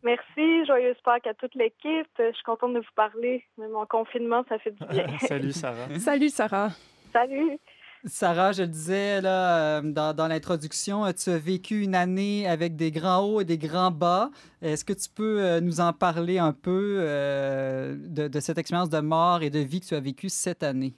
[0.04, 2.08] Merci, joyeuse Pâques à toute l'équipe.
[2.18, 3.46] Je suis contente de vous parler.
[3.58, 5.06] Même en confinement, ça fait du bien.
[5.20, 5.88] Salut, Sarah.
[6.00, 6.70] Salut, Sarah.
[7.14, 7.60] Salut.
[8.06, 12.48] Sarah, je le disais là, euh, dans, dans l'introduction, euh, tu as vécu une année
[12.48, 14.32] avec des grands hauts et des grands bas.
[14.64, 18.90] Est-ce que tu peux euh, nous en parler un peu euh, de, de cette expérience
[18.90, 20.96] de mort et de vie que tu as vécue cette année?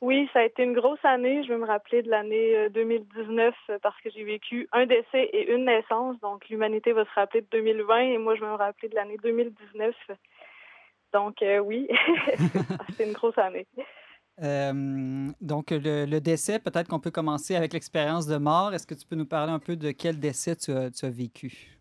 [0.00, 1.42] Oui, ça a été une grosse année.
[1.44, 5.30] Je veux me rappeler de l'année euh, 2019 euh, parce que j'ai vécu un décès
[5.32, 6.18] et une naissance.
[6.20, 9.16] Donc, l'humanité va se rappeler de 2020 et moi, je vais me rappeler de l'année
[9.22, 9.94] 2019.
[11.12, 11.88] Donc, euh, oui,
[12.90, 13.66] c'était une grosse année.
[14.42, 18.74] Euh, donc, le, le décès, peut-être qu'on peut commencer avec l'expérience de mort.
[18.74, 21.10] Est-ce que tu peux nous parler un peu de quel décès tu as, tu as
[21.10, 21.78] vécu?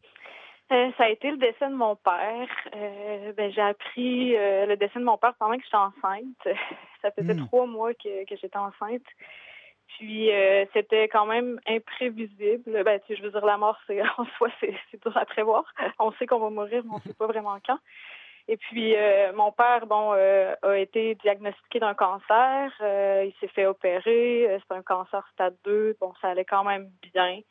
[0.72, 2.48] Euh, ça a été le décès de mon père.
[2.76, 6.46] Euh, ben, j'ai appris euh, le décès de mon père pendant que j'étais enceinte.
[7.02, 7.46] Ça faisait Hmm.
[7.48, 9.04] trois mois que, que j'étais enceinte.
[10.00, 10.32] Puis
[10.74, 12.84] c'était quand même imprévisible.
[12.84, 15.66] Ben, tu je veux dire, la mort, c'est en soi, c'est dur à prévoir.
[16.00, 17.78] On sait qu'on va mourir, mais on ne sait pas vraiment quand.
[18.48, 18.96] Et puis,
[19.36, 22.72] mon père, bon, a été diagnostiqué d'un cancer.
[22.82, 24.60] il s'est fait opérer.
[24.68, 25.98] C'est un cancer stade 2.
[26.00, 27.42] Bon, ça allait quand même bien.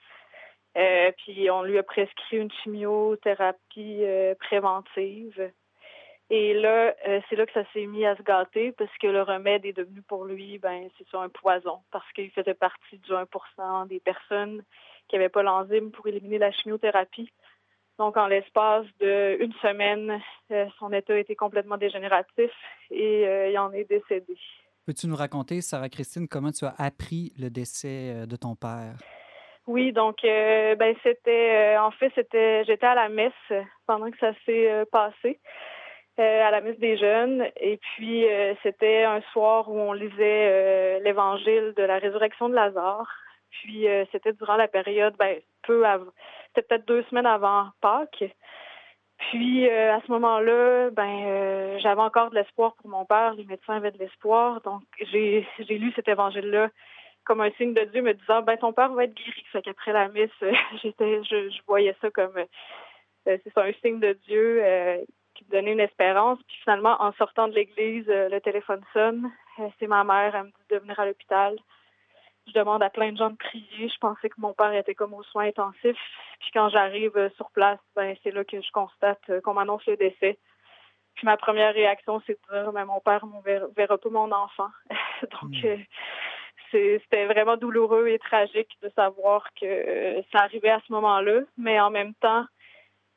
[0.77, 5.53] Euh, puis on lui a prescrit une chimiothérapie euh, préventive.
[6.31, 9.23] Et là, euh, c'est là que ça s'est mis à se gâter parce que le
[9.23, 13.87] remède est devenu pour lui, ben, c'est un poison parce qu'il faisait partie du 1%
[13.87, 14.63] des personnes
[15.09, 17.31] qui n'avaient pas l'enzyme pour éliminer la chimiothérapie.
[17.99, 20.19] Donc, en l'espace d'une semaine,
[20.79, 22.51] son état était complètement dégénératif
[22.91, 24.39] et il en est décédé.
[24.87, 28.97] Peux-tu nous raconter, Sarah Christine, comment tu as appris le décès de ton père?
[29.69, 33.33] Oui, donc euh, ben c'était euh, en fait c'était j'étais à la messe
[33.87, 35.39] pendant que ça s'est euh, passé.
[36.19, 38.27] à la messe des jeunes et puis
[38.63, 43.09] c'était un soir où on lisait l'évangile de la résurrection de Lazare.
[43.51, 46.13] Puis c'était durant la période ben peu avant
[46.49, 48.25] c'était peut-être deux semaines avant Pâques.
[49.19, 53.93] Puis à ce moment-là, ben j'avais encore de l'espoir pour mon père, les médecins avaient
[53.93, 54.61] de l'espoir.
[54.63, 56.69] Donc j'ai j'ai lu cet évangile là
[57.25, 59.45] comme un signe de Dieu me disant ben ton père va être guéri.
[59.53, 60.31] Fait qu'après la messe,
[60.83, 62.37] j'étais je, je, voyais ça comme
[63.29, 64.99] euh, c'est un signe de Dieu euh,
[65.35, 66.39] qui me donnait une espérance.
[66.47, 69.31] Puis finalement, en sortant de l'église, euh, le téléphone sonne.
[69.79, 71.57] c'est ma mère, elle me dit de venir à l'hôpital.
[72.49, 73.89] Je demande à plein de gens de prier.
[73.89, 75.97] Je pensais que mon père était comme aux soins intensifs.
[76.41, 80.39] Puis quand j'arrive sur place, ben c'est là que je constate qu'on m'annonce le décès.
[81.15, 83.43] Puis ma première réaction, c'est de dire, ben, mon père ne
[83.77, 84.71] verra, pas mon enfant.
[85.31, 85.83] Donc, hmm
[86.73, 91.41] c'était vraiment douloureux et tragique de savoir que ça arrivait à ce moment-là.
[91.57, 92.45] Mais en même temps,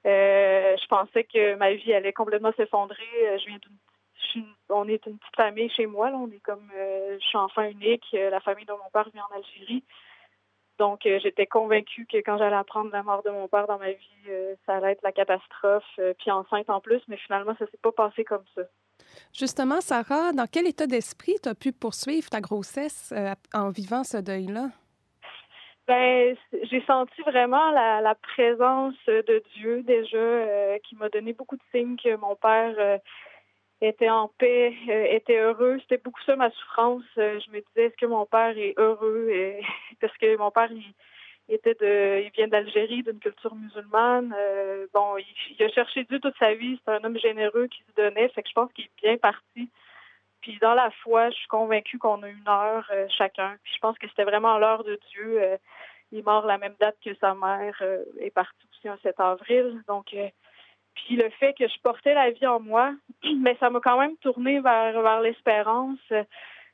[0.06, 3.04] euh, je pensais que ma vie allait complètement s'effondrer.
[3.24, 6.12] Euh, je viens d'une, on est une petite famille chez moi.
[6.14, 8.06] On est comme, euh, je suis enfant unique.
[8.14, 9.84] La famille de mon père vient en Algérie.
[10.78, 14.58] Donc, j'étais convaincue que quand j'allais apprendre la mort de mon père dans ma vie,
[14.66, 16.00] ça allait être la catastrophe.
[16.18, 18.64] puis enceinte en plus, mais finalement, ça s'est pas passé comme ça.
[19.34, 24.04] Justement, Sarah, dans quel état d'esprit tu as pu poursuivre ta grossesse euh, en vivant
[24.04, 24.70] ce deuil-là?
[25.88, 31.62] Ben, j'ai senti vraiment la, présence de Dieu déjà, euh, qui m'a donné beaucoup de
[31.72, 32.98] signes que mon père euh,
[33.82, 34.74] était en paix,
[35.12, 35.78] était heureux.
[35.82, 37.04] C'était beaucoup ça ma souffrance.
[37.16, 39.30] je me disais, est-ce que mon père est heureux?
[40.02, 40.84] parce que mon père, il
[41.54, 44.34] était de, il vient d'Algérie, d'une culture musulmane.
[44.38, 46.80] Euh, bon, il, a cherché Dieu toute sa vie.
[46.84, 48.30] C'est un homme généreux qui se donnait.
[48.30, 49.70] Fait que je pense qu'il est bien parti.
[50.42, 53.58] Puis dans la foi, je suis convaincue qu'on a une heure euh, chacun.
[53.64, 55.42] Puis je pense que c'était vraiment l'heure de Dieu.
[55.42, 55.58] Euh,
[56.12, 57.82] il est mort la même date que sa mère
[58.20, 59.82] est partie aussi un 7 avril.
[59.88, 60.16] Donc,
[60.94, 62.94] puis le fait que je portais la vie en moi,
[63.38, 66.00] mais ça m'a quand même tourné vers, vers l'espérance.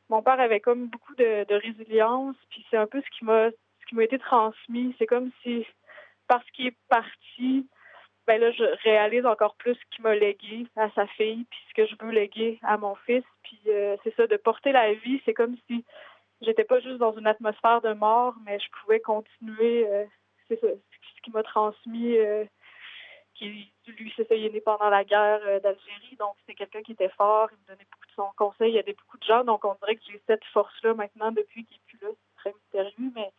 [0.10, 2.36] Mon père avait comme beaucoup de, de résilience.
[2.49, 3.49] Puis c'est un peu ce qui m'a
[3.95, 4.95] m'a été transmis.
[4.97, 5.65] C'est comme si,
[6.27, 7.67] parce qu'il est parti,
[8.27, 11.73] ben là, je réalise encore plus ce qu'il m'a légué à sa fille, puis ce
[11.73, 13.23] que je veux léguer à mon fils.
[13.43, 15.84] Puis euh, c'est ça, de porter la vie, c'est comme si
[16.41, 19.88] j'étais pas juste dans une atmosphère de mort, mais je pouvais continuer.
[19.88, 20.06] Euh,
[20.47, 22.17] c'est ça, ce qui m'a transmis.
[22.17, 22.45] Euh,
[23.36, 26.91] qui, lui, c'est ça, il est né pendant la guerre d'Algérie, donc c'était quelqu'un qui
[26.91, 29.43] était fort, il me donnait beaucoup de son conseil, il y avait beaucoup de gens,
[29.43, 32.54] donc on dirait que j'ai cette force-là maintenant depuis qu'il est plus là, c'est très
[32.54, 33.32] mystérieux, mais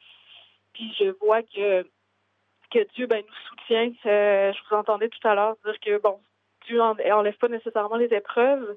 [0.82, 1.82] puis je vois que,
[2.70, 3.92] que Dieu ben, nous soutient.
[4.06, 6.20] Euh, je vous entendais tout à l'heure dire que, bon,
[6.66, 8.76] Dieu n'enlève pas nécessairement les épreuves.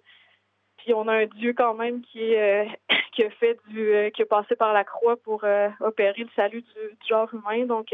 [0.77, 2.65] Puis on a un Dieu quand même qui, euh,
[3.13, 5.43] qui a fait du euh, qui a passé par la croix pour
[5.79, 7.65] opérer le salut du, genre humain.
[7.65, 7.87] Donc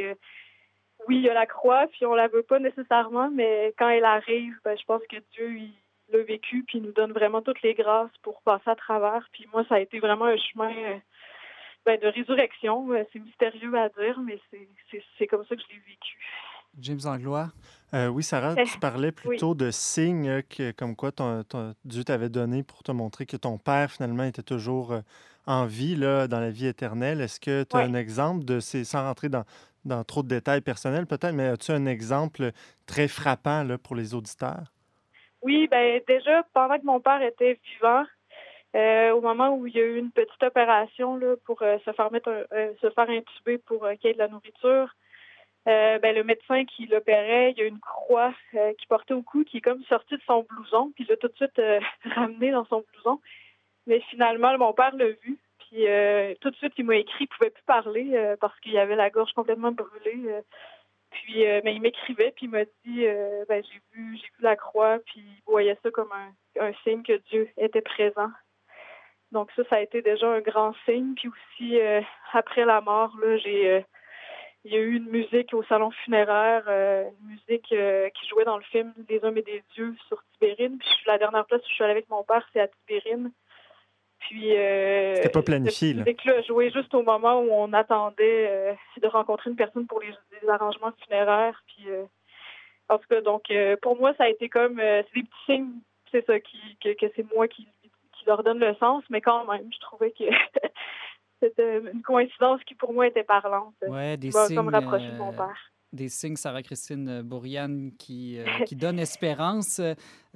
[1.07, 4.05] oui, il y a la croix, puis on la veut pas nécessairement, mais quand elle
[4.05, 5.73] arrive, ben, je pense que Dieu il
[6.11, 9.27] l'a vécu, puis il nous donne vraiment toutes les grâces pour passer à travers.
[9.31, 10.99] Puis moi, ça a été vraiment un chemin
[11.85, 12.91] ben, de résurrection.
[12.91, 14.39] Euh, c'est mystérieux à dire, mais
[15.17, 16.17] c'est comme ça que je l'ai vécu.
[16.79, 17.49] James Anglois.
[17.93, 21.43] Euh, oui, Sarah, tu parlais plutôt de signes que, comme quoi ton,
[21.83, 25.01] Dieu t'avait donné pour te montrer que ton père, finalement, était toujours euh,
[25.45, 27.19] en vie, là, dans la vie éternelle.
[27.19, 29.43] Est-ce que tu as un exemple de ces, sans rentrer dans,
[29.83, 32.51] dans trop de détails personnels peut-être, mais as-tu un exemple
[32.85, 34.71] très frappant là, pour les auditeurs?
[35.41, 38.03] Oui, ben déjà, pendant que mon père était vivant,
[38.73, 42.09] euh, au moment où il y a eu une petite opération pour euh, se faire
[42.11, 44.95] mettre euh, se faire intuber pour qu'il y ait de la nourriture,
[45.65, 48.33] ben, le médecin qui l'opérait, il y a une croix
[48.79, 51.27] qui portait au cou qui est comme sortie de son blouson, puis il l'a tout
[51.27, 51.61] de suite
[52.15, 53.19] ramené dans son blouson.
[53.85, 55.85] Mais finalement, mon père l'a vu, puis
[56.39, 59.33] tout de suite, il m'a écrit, il pouvait plus parler parce qu'il avait la gorge
[59.33, 60.41] complètement brûlée.
[61.11, 63.05] puis, il m'écrivait, puis il m'a dit,
[63.47, 67.03] ben, j'ai vu, j'ai vu la croix, puis il voyait ça comme un, un signe
[67.03, 68.31] que Dieu était présent.
[69.31, 71.13] Donc ça, ça a été déjà un grand signe.
[71.15, 71.79] Puis aussi,
[72.33, 73.85] après la mort, là, j'ai
[74.63, 78.63] il y a eu une musique au salon funéraire, une musique qui jouait dans le
[78.63, 80.77] film Les hommes et des dieux sur Tibérine.
[80.77, 83.31] Puis la dernière place où je suis allée avec mon père, c'est à Tibérine.
[84.21, 84.55] Puis.
[84.55, 86.03] Euh, C'était pas planifié, là.
[86.05, 90.49] là joué juste au moment où on attendait euh, de rencontrer une personne pour les,
[90.49, 91.61] arrangements funéraires.
[91.67, 91.89] Puis.
[91.89, 92.03] Euh,
[92.89, 94.77] en tout cas, donc, euh, pour moi, ça a été comme.
[94.77, 95.73] c'est des petits signes,
[96.11, 97.67] c'est ça, qui, que, que c'est moi qui,
[98.21, 100.23] qui leur donne le sens, mais quand même, je trouvais que.
[101.43, 103.73] C'était une coïncidence qui, pour moi, était parlante.
[103.87, 104.55] Ouais, des signes.
[104.55, 109.81] Comme rapprocher de mon père des signes, Sarah-Christine Bourriane, qui, euh, qui donne espérance.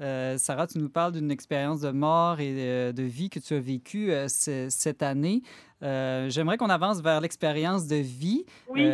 [0.01, 3.59] Euh, Sarah, tu nous parles d'une expérience de mort et de, vie que tu as
[3.59, 5.41] vécue euh, cette année.
[5.81, 8.43] J'aimerais qu'on avance vers l'expérience de vie.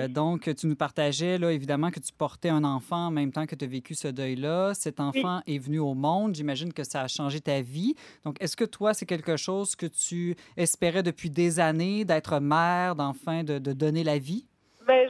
[0.10, 3.56] donc, tu nous partageais, là, évidemment, que tu portais un enfant en même temps que
[3.56, 4.74] tu as vécu ce deuil-là.
[4.74, 6.36] Cet enfant est venu au monde.
[6.36, 7.96] J'imagine que ça a changé ta vie.
[8.26, 12.96] Donc, est-ce que toi, c'est quelque chose que tu espérais depuis des années, d'être mère,
[12.98, 14.46] d'enfin, de, de donner la vie?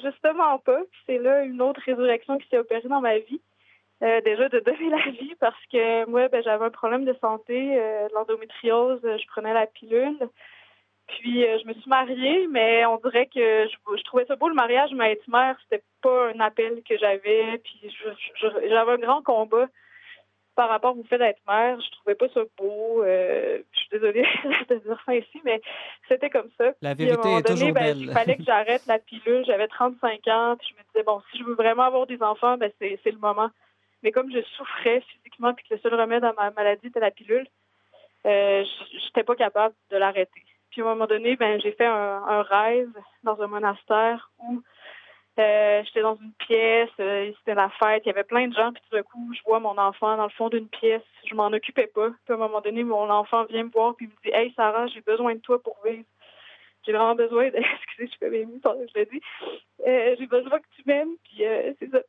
[0.04, 0.82] Justement pas.
[1.06, 3.42] C'est là une autre résurrection qui s'est opérée dans ma vie.
[4.04, 7.78] Euh, déjà de donner la vie parce que moi, ben, j'avais un problème de santé,
[7.80, 10.18] euh, l'endométriose, je prenais la pilule.
[11.08, 14.50] Puis euh, je me suis mariée, mais on dirait que je, je trouvais ça beau
[14.50, 17.60] le mariage, mais être mère, c'était pas un appel que j'avais.
[17.60, 17.96] Puis
[18.40, 19.68] j'avais un grand combat
[20.62, 23.02] par rapport au fait d'être mère, je trouvais pas ça beau.
[23.04, 24.22] Euh, je suis désolée
[24.70, 25.60] de dire ça ici, mais
[26.08, 26.74] c'était comme ça.
[26.84, 29.44] La vérité est toujours ben, Il fallait que j'arrête la pilule.
[29.48, 32.58] J'avais 35 ans, puis je me disais, bon, si je veux vraiment avoir des enfants,
[32.58, 33.50] ben c'est le moment.
[34.04, 37.10] Mais comme je souffrais physiquement, puis que le seul remède à ma maladie était la
[37.10, 37.48] pilule,
[38.28, 38.64] euh,
[39.04, 40.46] j'étais pas capable de l'arrêter.
[40.70, 42.94] Puis à un moment donné, ben j'ai fait un, un rêve
[43.24, 44.62] dans un monastère où
[45.42, 48.72] euh, j'étais dans une pièce, euh, c'était la fête, il y avait plein de gens,
[48.72, 51.02] puis tout d'un coup, je vois mon enfant dans le fond d'une pièce.
[51.30, 52.10] Je m'en occupais pas.
[52.10, 54.54] Puis à un moment donné, mon enfant vient me voir, puis il me dit Hey
[54.56, 56.06] Sarah, j'ai besoin de toi pour vivre.
[56.86, 57.58] J'ai vraiment besoin de.
[57.88, 59.22] Excusez, je fais mes mots, je l'ai dit.
[59.88, 61.44] Euh, j'ai besoin que tu m'aimes, puis
[61.80, 62.00] c'est ça.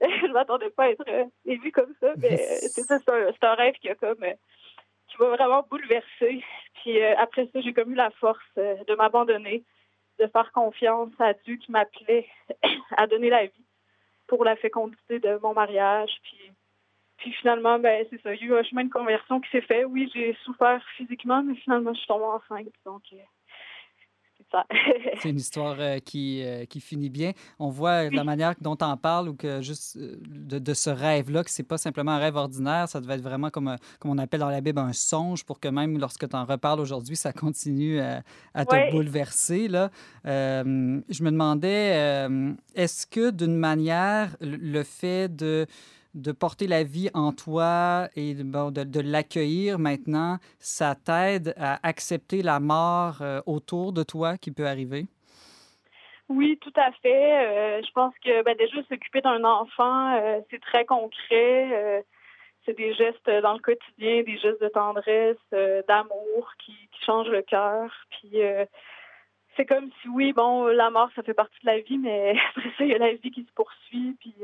[0.00, 1.04] je m'attendais pas à être
[1.44, 4.24] ému comme ça, mais c'est ça, c'est un, un, rêve qui a comme.
[5.08, 6.42] qui m'a vraiment bouleversée.
[6.82, 9.62] Puis après ça, j'ai comme eu la force de m'abandonner
[10.20, 12.26] de faire confiance à Dieu qui m'appelait
[12.96, 13.64] à donner la vie
[14.26, 16.10] pour la fécondité de mon mariage.
[16.22, 16.52] Puis,
[17.18, 18.34] puis finalement, ben, c'est ça.
[18.34, 19.84] Il y a eu un chemin de conversion qui s'est fait.
[19.84, 22.68] Oui, j'ai souffert physiquement, mais finalement, je suis tombée enceinte.
[22.84, 23.02] Donc,
[24.54, 24.58] euh,
[25.20, 27.32] c'est une histoire euh, qui, euh, qui finit bien.
[27.58, 30.16] On voit la manière dont tu en parles ou que juste euh,
[30.60, 33.76] de, ce rêve-là, que c'est pas simplement un rêve ordinaire, ça devait être vraiment comme,
[33.98, 36.80] comme on appelle dans la Bible un songe pour que même lorsque tu en reparles
[36.80, 39.68] aujourd'hui, ça continue à, te bouleverser.
[39.68, 39.90] Là.
[40.24, 40.62] je
[41.22, 42.28] me demandais,
[42.74, 45.66] est-ce que d'une manière, le fait de
[46.14, 52.60] de porter la vie en toi et de, l'accueillir maintenant, ça t'aide à accepter la
[52.60, 55.06] mort euh, autour de toi qui peut arriver?
[56.28, 57.46] Oui, tout à fait.
[57.46, 62.04] Euh, je pense que ben, déjà s'occuper d'un enfant, euh, c'est très concret.
[62.64, 65.36] c'est des gestes dans le quotidien, des gestes de tendresse,
[65.88, 67.90] d'amour qui, qui, changent le cœur.
[68.10, 68.38] Puis
[69.56, 72.70] c'est comme si oui, bon, la mort, ça fait partie de la vie, mais après
[72.78, 74.16] ça, il y a la vie qui se poursuit.
[74.20, 74.34] Puis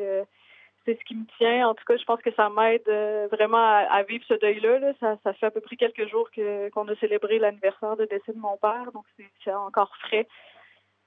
[0.87, 1.68] c'est ce qui me tient.
[1.68, 4.93] En tout cas, je pense que ça m'aide euh, vraiment à, vivre ce deuil-là.
[5.01, 8.39] Ça, fait à peu près quelques jours que, qu'on a célébré l'anniversaire de décès de
[8.39, 9.05] mon père, donc
[9.45, 10.26] c'est, encore frais.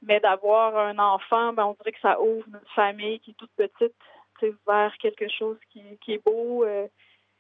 [0.01, 3.51] Mais d'avoir un enfant, ben, on dirait que ça ouvre notre famille qui est toute
[3.55, 3.95] petite
[4.67, 6.88] vers quelque chose qui, qui est beau, euh,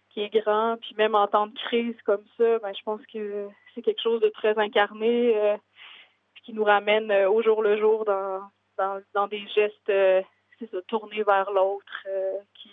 [0.09, 0.77] qui est grand.
[0.81, 4.21] Puis même en temps de crise comme ça, ben, je pense que c'est quelque chose
[4.21, 5.57] de très incarné euh,
[6.43, 8.41] qui nous ramène au jour le jour dans,
[8.77, 9.91] dans, dans des gestes
[10.59, 12.05] c'est ça, tourner vers l'autre.
[12.07, 12.69] Euh, qui,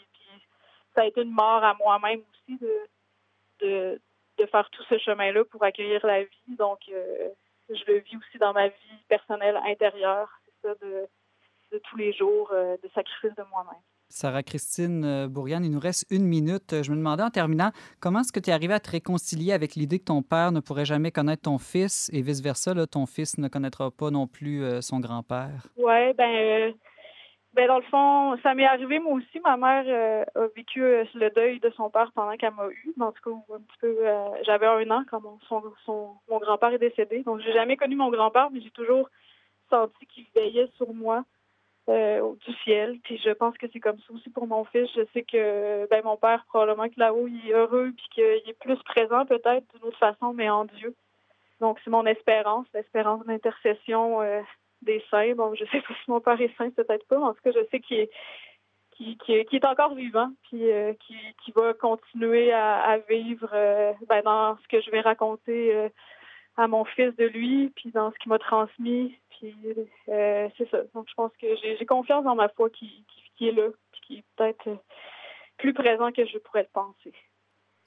[0.95, 4.01] ça a été une mort à moi-même aussi de,
[4.39, 6.57] de, faire tout ce chemin-là pour accueillir la vie.
[6.59, 7.28] Donc, euh,
[7.68, 10.28] je le vis aussi dans ma vie personnelle intérieure.
[10.47, 11.07] C'est ça, de,
[11.72, 13.80] de tous les jours, euh, de sacrifice de moi-même.
[14.09, 16.82] Sarah-Christine Bourriane, il nous reste une minute.
[16.82, 19.74] Je me demandais en terminant, comment est-ce que tu es arrivé à te réconcilier avec
[19.74, 23.49] l'idée que ton père ne pourrait jamais connaître ton fils et vice-versa, ton fils ne
[23.49, 25.66] connaîtra pas non plus son grand-père?
[25.76, 26.72] Oui, ben
[27.57, 29.40] ben dans le fond, ça m'est arrivé moi aussi.
[29.40, 32.92] Ma mère euh, a vécu euh, le deuil de son père pendant qu'elle m'a eu.
[33.00, 36.74] En tout cas, un petit peu, euh, j'avais un an quand mon, son, mon grand-père
[36.74, 37.22] est décédé.
[37.22, 39.09] Donc, j'ai jamais connu mon grand-père, mais j'ai toujours
[39.70, 41.24] senti qu'il veillait sur moi
[41.88, 42.98] du ciel.
[43.04, 44.90] Puis je pense que c'est comme ça aussi pour mon fils.
[44.94, 48.59] Je sais que ben mon père probablement que là-haut il est heureux puis qu'il est
[48.59, 50.96] plus présent peut-être d'une autre façon, mais en Dieu.
[51.61, 54.20] Donc c'est mon espérance, l'espérance d'intercession
[54.87, 55.34] des saints.
[55.34, 57.53] Bon, je sais pas si mon père est saint, peut-être pas, mais en tout cas,
[57.53, 60.95] je sais qu'il est, est encore vivant, puis euh,
[61.45, 65.89] qui, va continuer à, vivre euh, ben, dans ce que je vais raconter euh,
[66.57, 69.18] à mon fils de lui, puis dans ce qu'il m'a transmis.
[69.30, 69.55] Puis
[70.07, 70.78] c'est ça.
[70.95, 73.05] Donc je pense que j'ai confiance dans ma foi qui,
[73.41, 74.78] est là, puis qui est peut-être
[75.59, 77.12] plus présent que je pourrais le penser.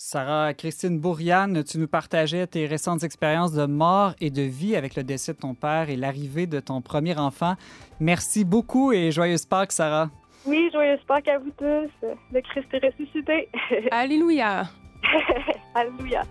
[0.02, 4.96] Sarah Christine Bourriane, tu nous partageais tes récentes expériences de mort et de vie avec
[4.96, 7.56] le décès de ton père et l'arrivée de ton premier enfant.
[8.00, 10.10] Merci beaucoup et joyeuse Pâques, Sarah.
[10.46, 12.08] Oui, joyeuse Pâques à vous tous.
[12.32, 13.50] Le Christ est ressuscité.
[13.92, 14.70] Alléluia.
[15.76, 16.24] Alléluia.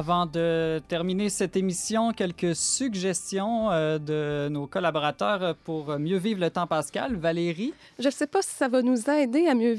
[0.00, 6.48] Avant de terminer cette émission, quelques suggestions euh, de nos collaborateurs pour mieux vivre le
[6.48, 7.16] temps pascal.
[7.16, 7.74] Valérie?
[7.98, 9.72] Je ne sais pas si ça va nous aider à mieux,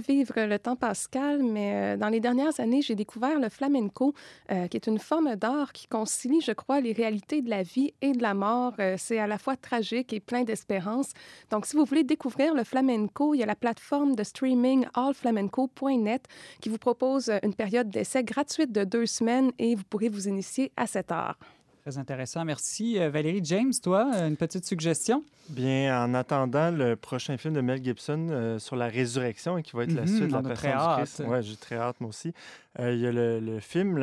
[0.00, 4.12] vivre le temps pascal, mais euh, dans les dernières années, j'ai découvert le flamenco,
[4.52, 7.94] euh, qui est une forme d'art qui concilie, je crois, les réalités de la vie
[8.02, 8.74] et de la mort.
[8.98, 11.12] C'est à la fois tragique et plein d'espérance.
[11.50, 16.26] Donc, si vous voulez découvrir le flamenco, il y a la plateforme de streaming allflamenco.net
[16.60, 20.72] qui vous propose une période d'essai gratuite de deux semaines et vous pourrez vous initier
[20.76, 21.38] à cette heure.
[21.82, 22.44] Très intéressant.
[22.44, 22.98] Merci.
[22.98, 25.24] Euh, Valérie James, toi, une petite suggestion?
[25.48, 29.74] Bien, en attendant le prochain film de Mel Gibson euh, sur la résurrection, et qui
[29.74, 31.22] va être la mhm, suite de la Passion du Christ.
[31.26, 32.34] Oui, j'ai très hâte, moi aussi.
[32.78, 33.96] Euh, il y a le, film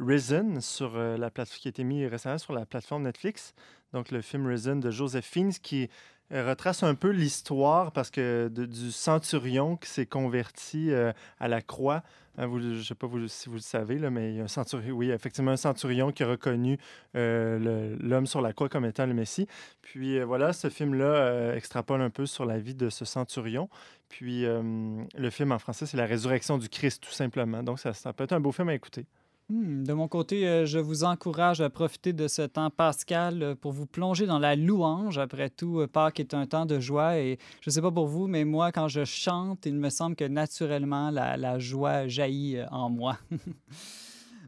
[0.00, 3.52] Risen sur la plateforme qui a été mis récemment sur la plateforme Netflix.
[3.92, 5.90] Donc, le film Risen de Joseph Fiennes qui
[6.30, 10.90] retrace un peu l'histoire parce que du centurion qui s'est converti
[11.38, 12.02] à la croix
[12.38, 14.94] Hein, je ne sais pas si vous le savez, mais il y a un centurion,
[14.94, 16.78] oui, effectivement, un centurion qui a reconnu
[17.16, 19.46] euh, l'homme sur la croix comme étant le Messie.
[19.80, 23.70] Puis euh, voilà, ce film-là euh, extrapole un peu sur la vie de ce centurion.
[24.08, 27.62] Puis le film en français, c'est La résurrection du Christ, tout simplement.
[27.64, 29.04] Donc ça peut être un beau film à écouter.
[29.48, 33.54] Hmm, de mon côté, euh, je vous encourage à profiter de ce temps pascal euh,
[33.54, 35.18] pour vous plonger dans la louange.
[35.18, 38.08] Après tout, euh, Pâques est un temps de joie et je ne sais pas pour
[38.08, 42.90] vous, mais moi, quand je chante, il me semble que naturellement, la, joie jaillit en
[42.90, 43.18] moi.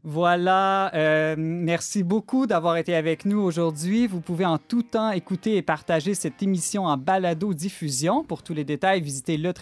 [0.04, 0.92] Voilà,
[1.36, 4.06] merci beaucoup d'avoir été avec nous aujourd'hui.
[4.06, 8.22] Vous pouvez en tout temps écouter et partager cette émission en balado-diffusion.
[8.22, 9.52] Pour tous les détails, visitez le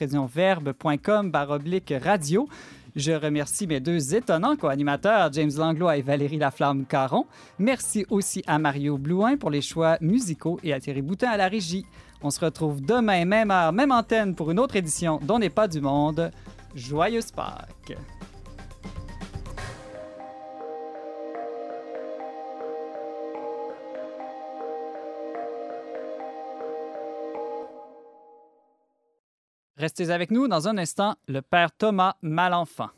[1.99, 2.49] radio.
[2.97, 7.27] Je remercie mes deux étonnants co-animateurs, James Langlois et Valérie Laflamme-Caron.
[7.59, 11.49] Merci aussi à Mario Blouin pour les choix musicaux et à Thierry Boutin à la
[11.49, 11.85] régie.
[12.23, 15.69] On se retrouve demain, même heure, même antenne pour une autre édition dont n'est pas
[15.69, 16.31] du monde.
[16.75, 17.99] Joyeuse Pâques!
[29.79, 32.89] Restez avec nous dans un instant, le père Thomas Malenfant.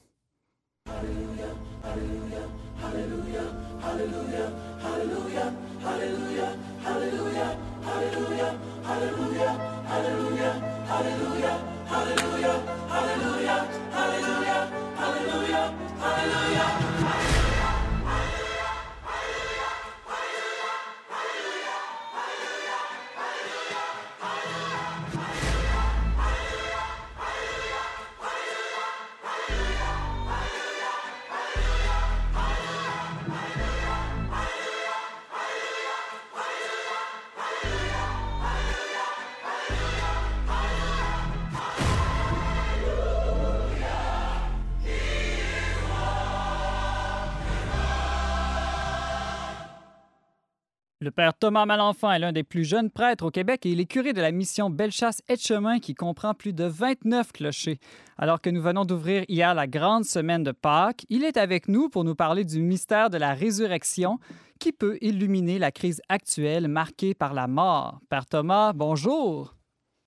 [51.19, 54.12] Père Thomas Malenfant est l'un des plus jeunes prêtres au Québec et il est curé
[54.12, 57.81] de la mission Bellechasse-Etchemin qui comprend plus de 29 clochers.
[58.19, 61.89] Alors que nous venons d'ouvrir hier la grande semaine de Pâques, il est avec nous
[61.89, 64.21] pour nous parler du mystère de la résurrection
[64.61, 67.99] qui peut illuminer la crise actuelle marquée par la mort.
[68.09, 69.57] Père Thomas, bonjour.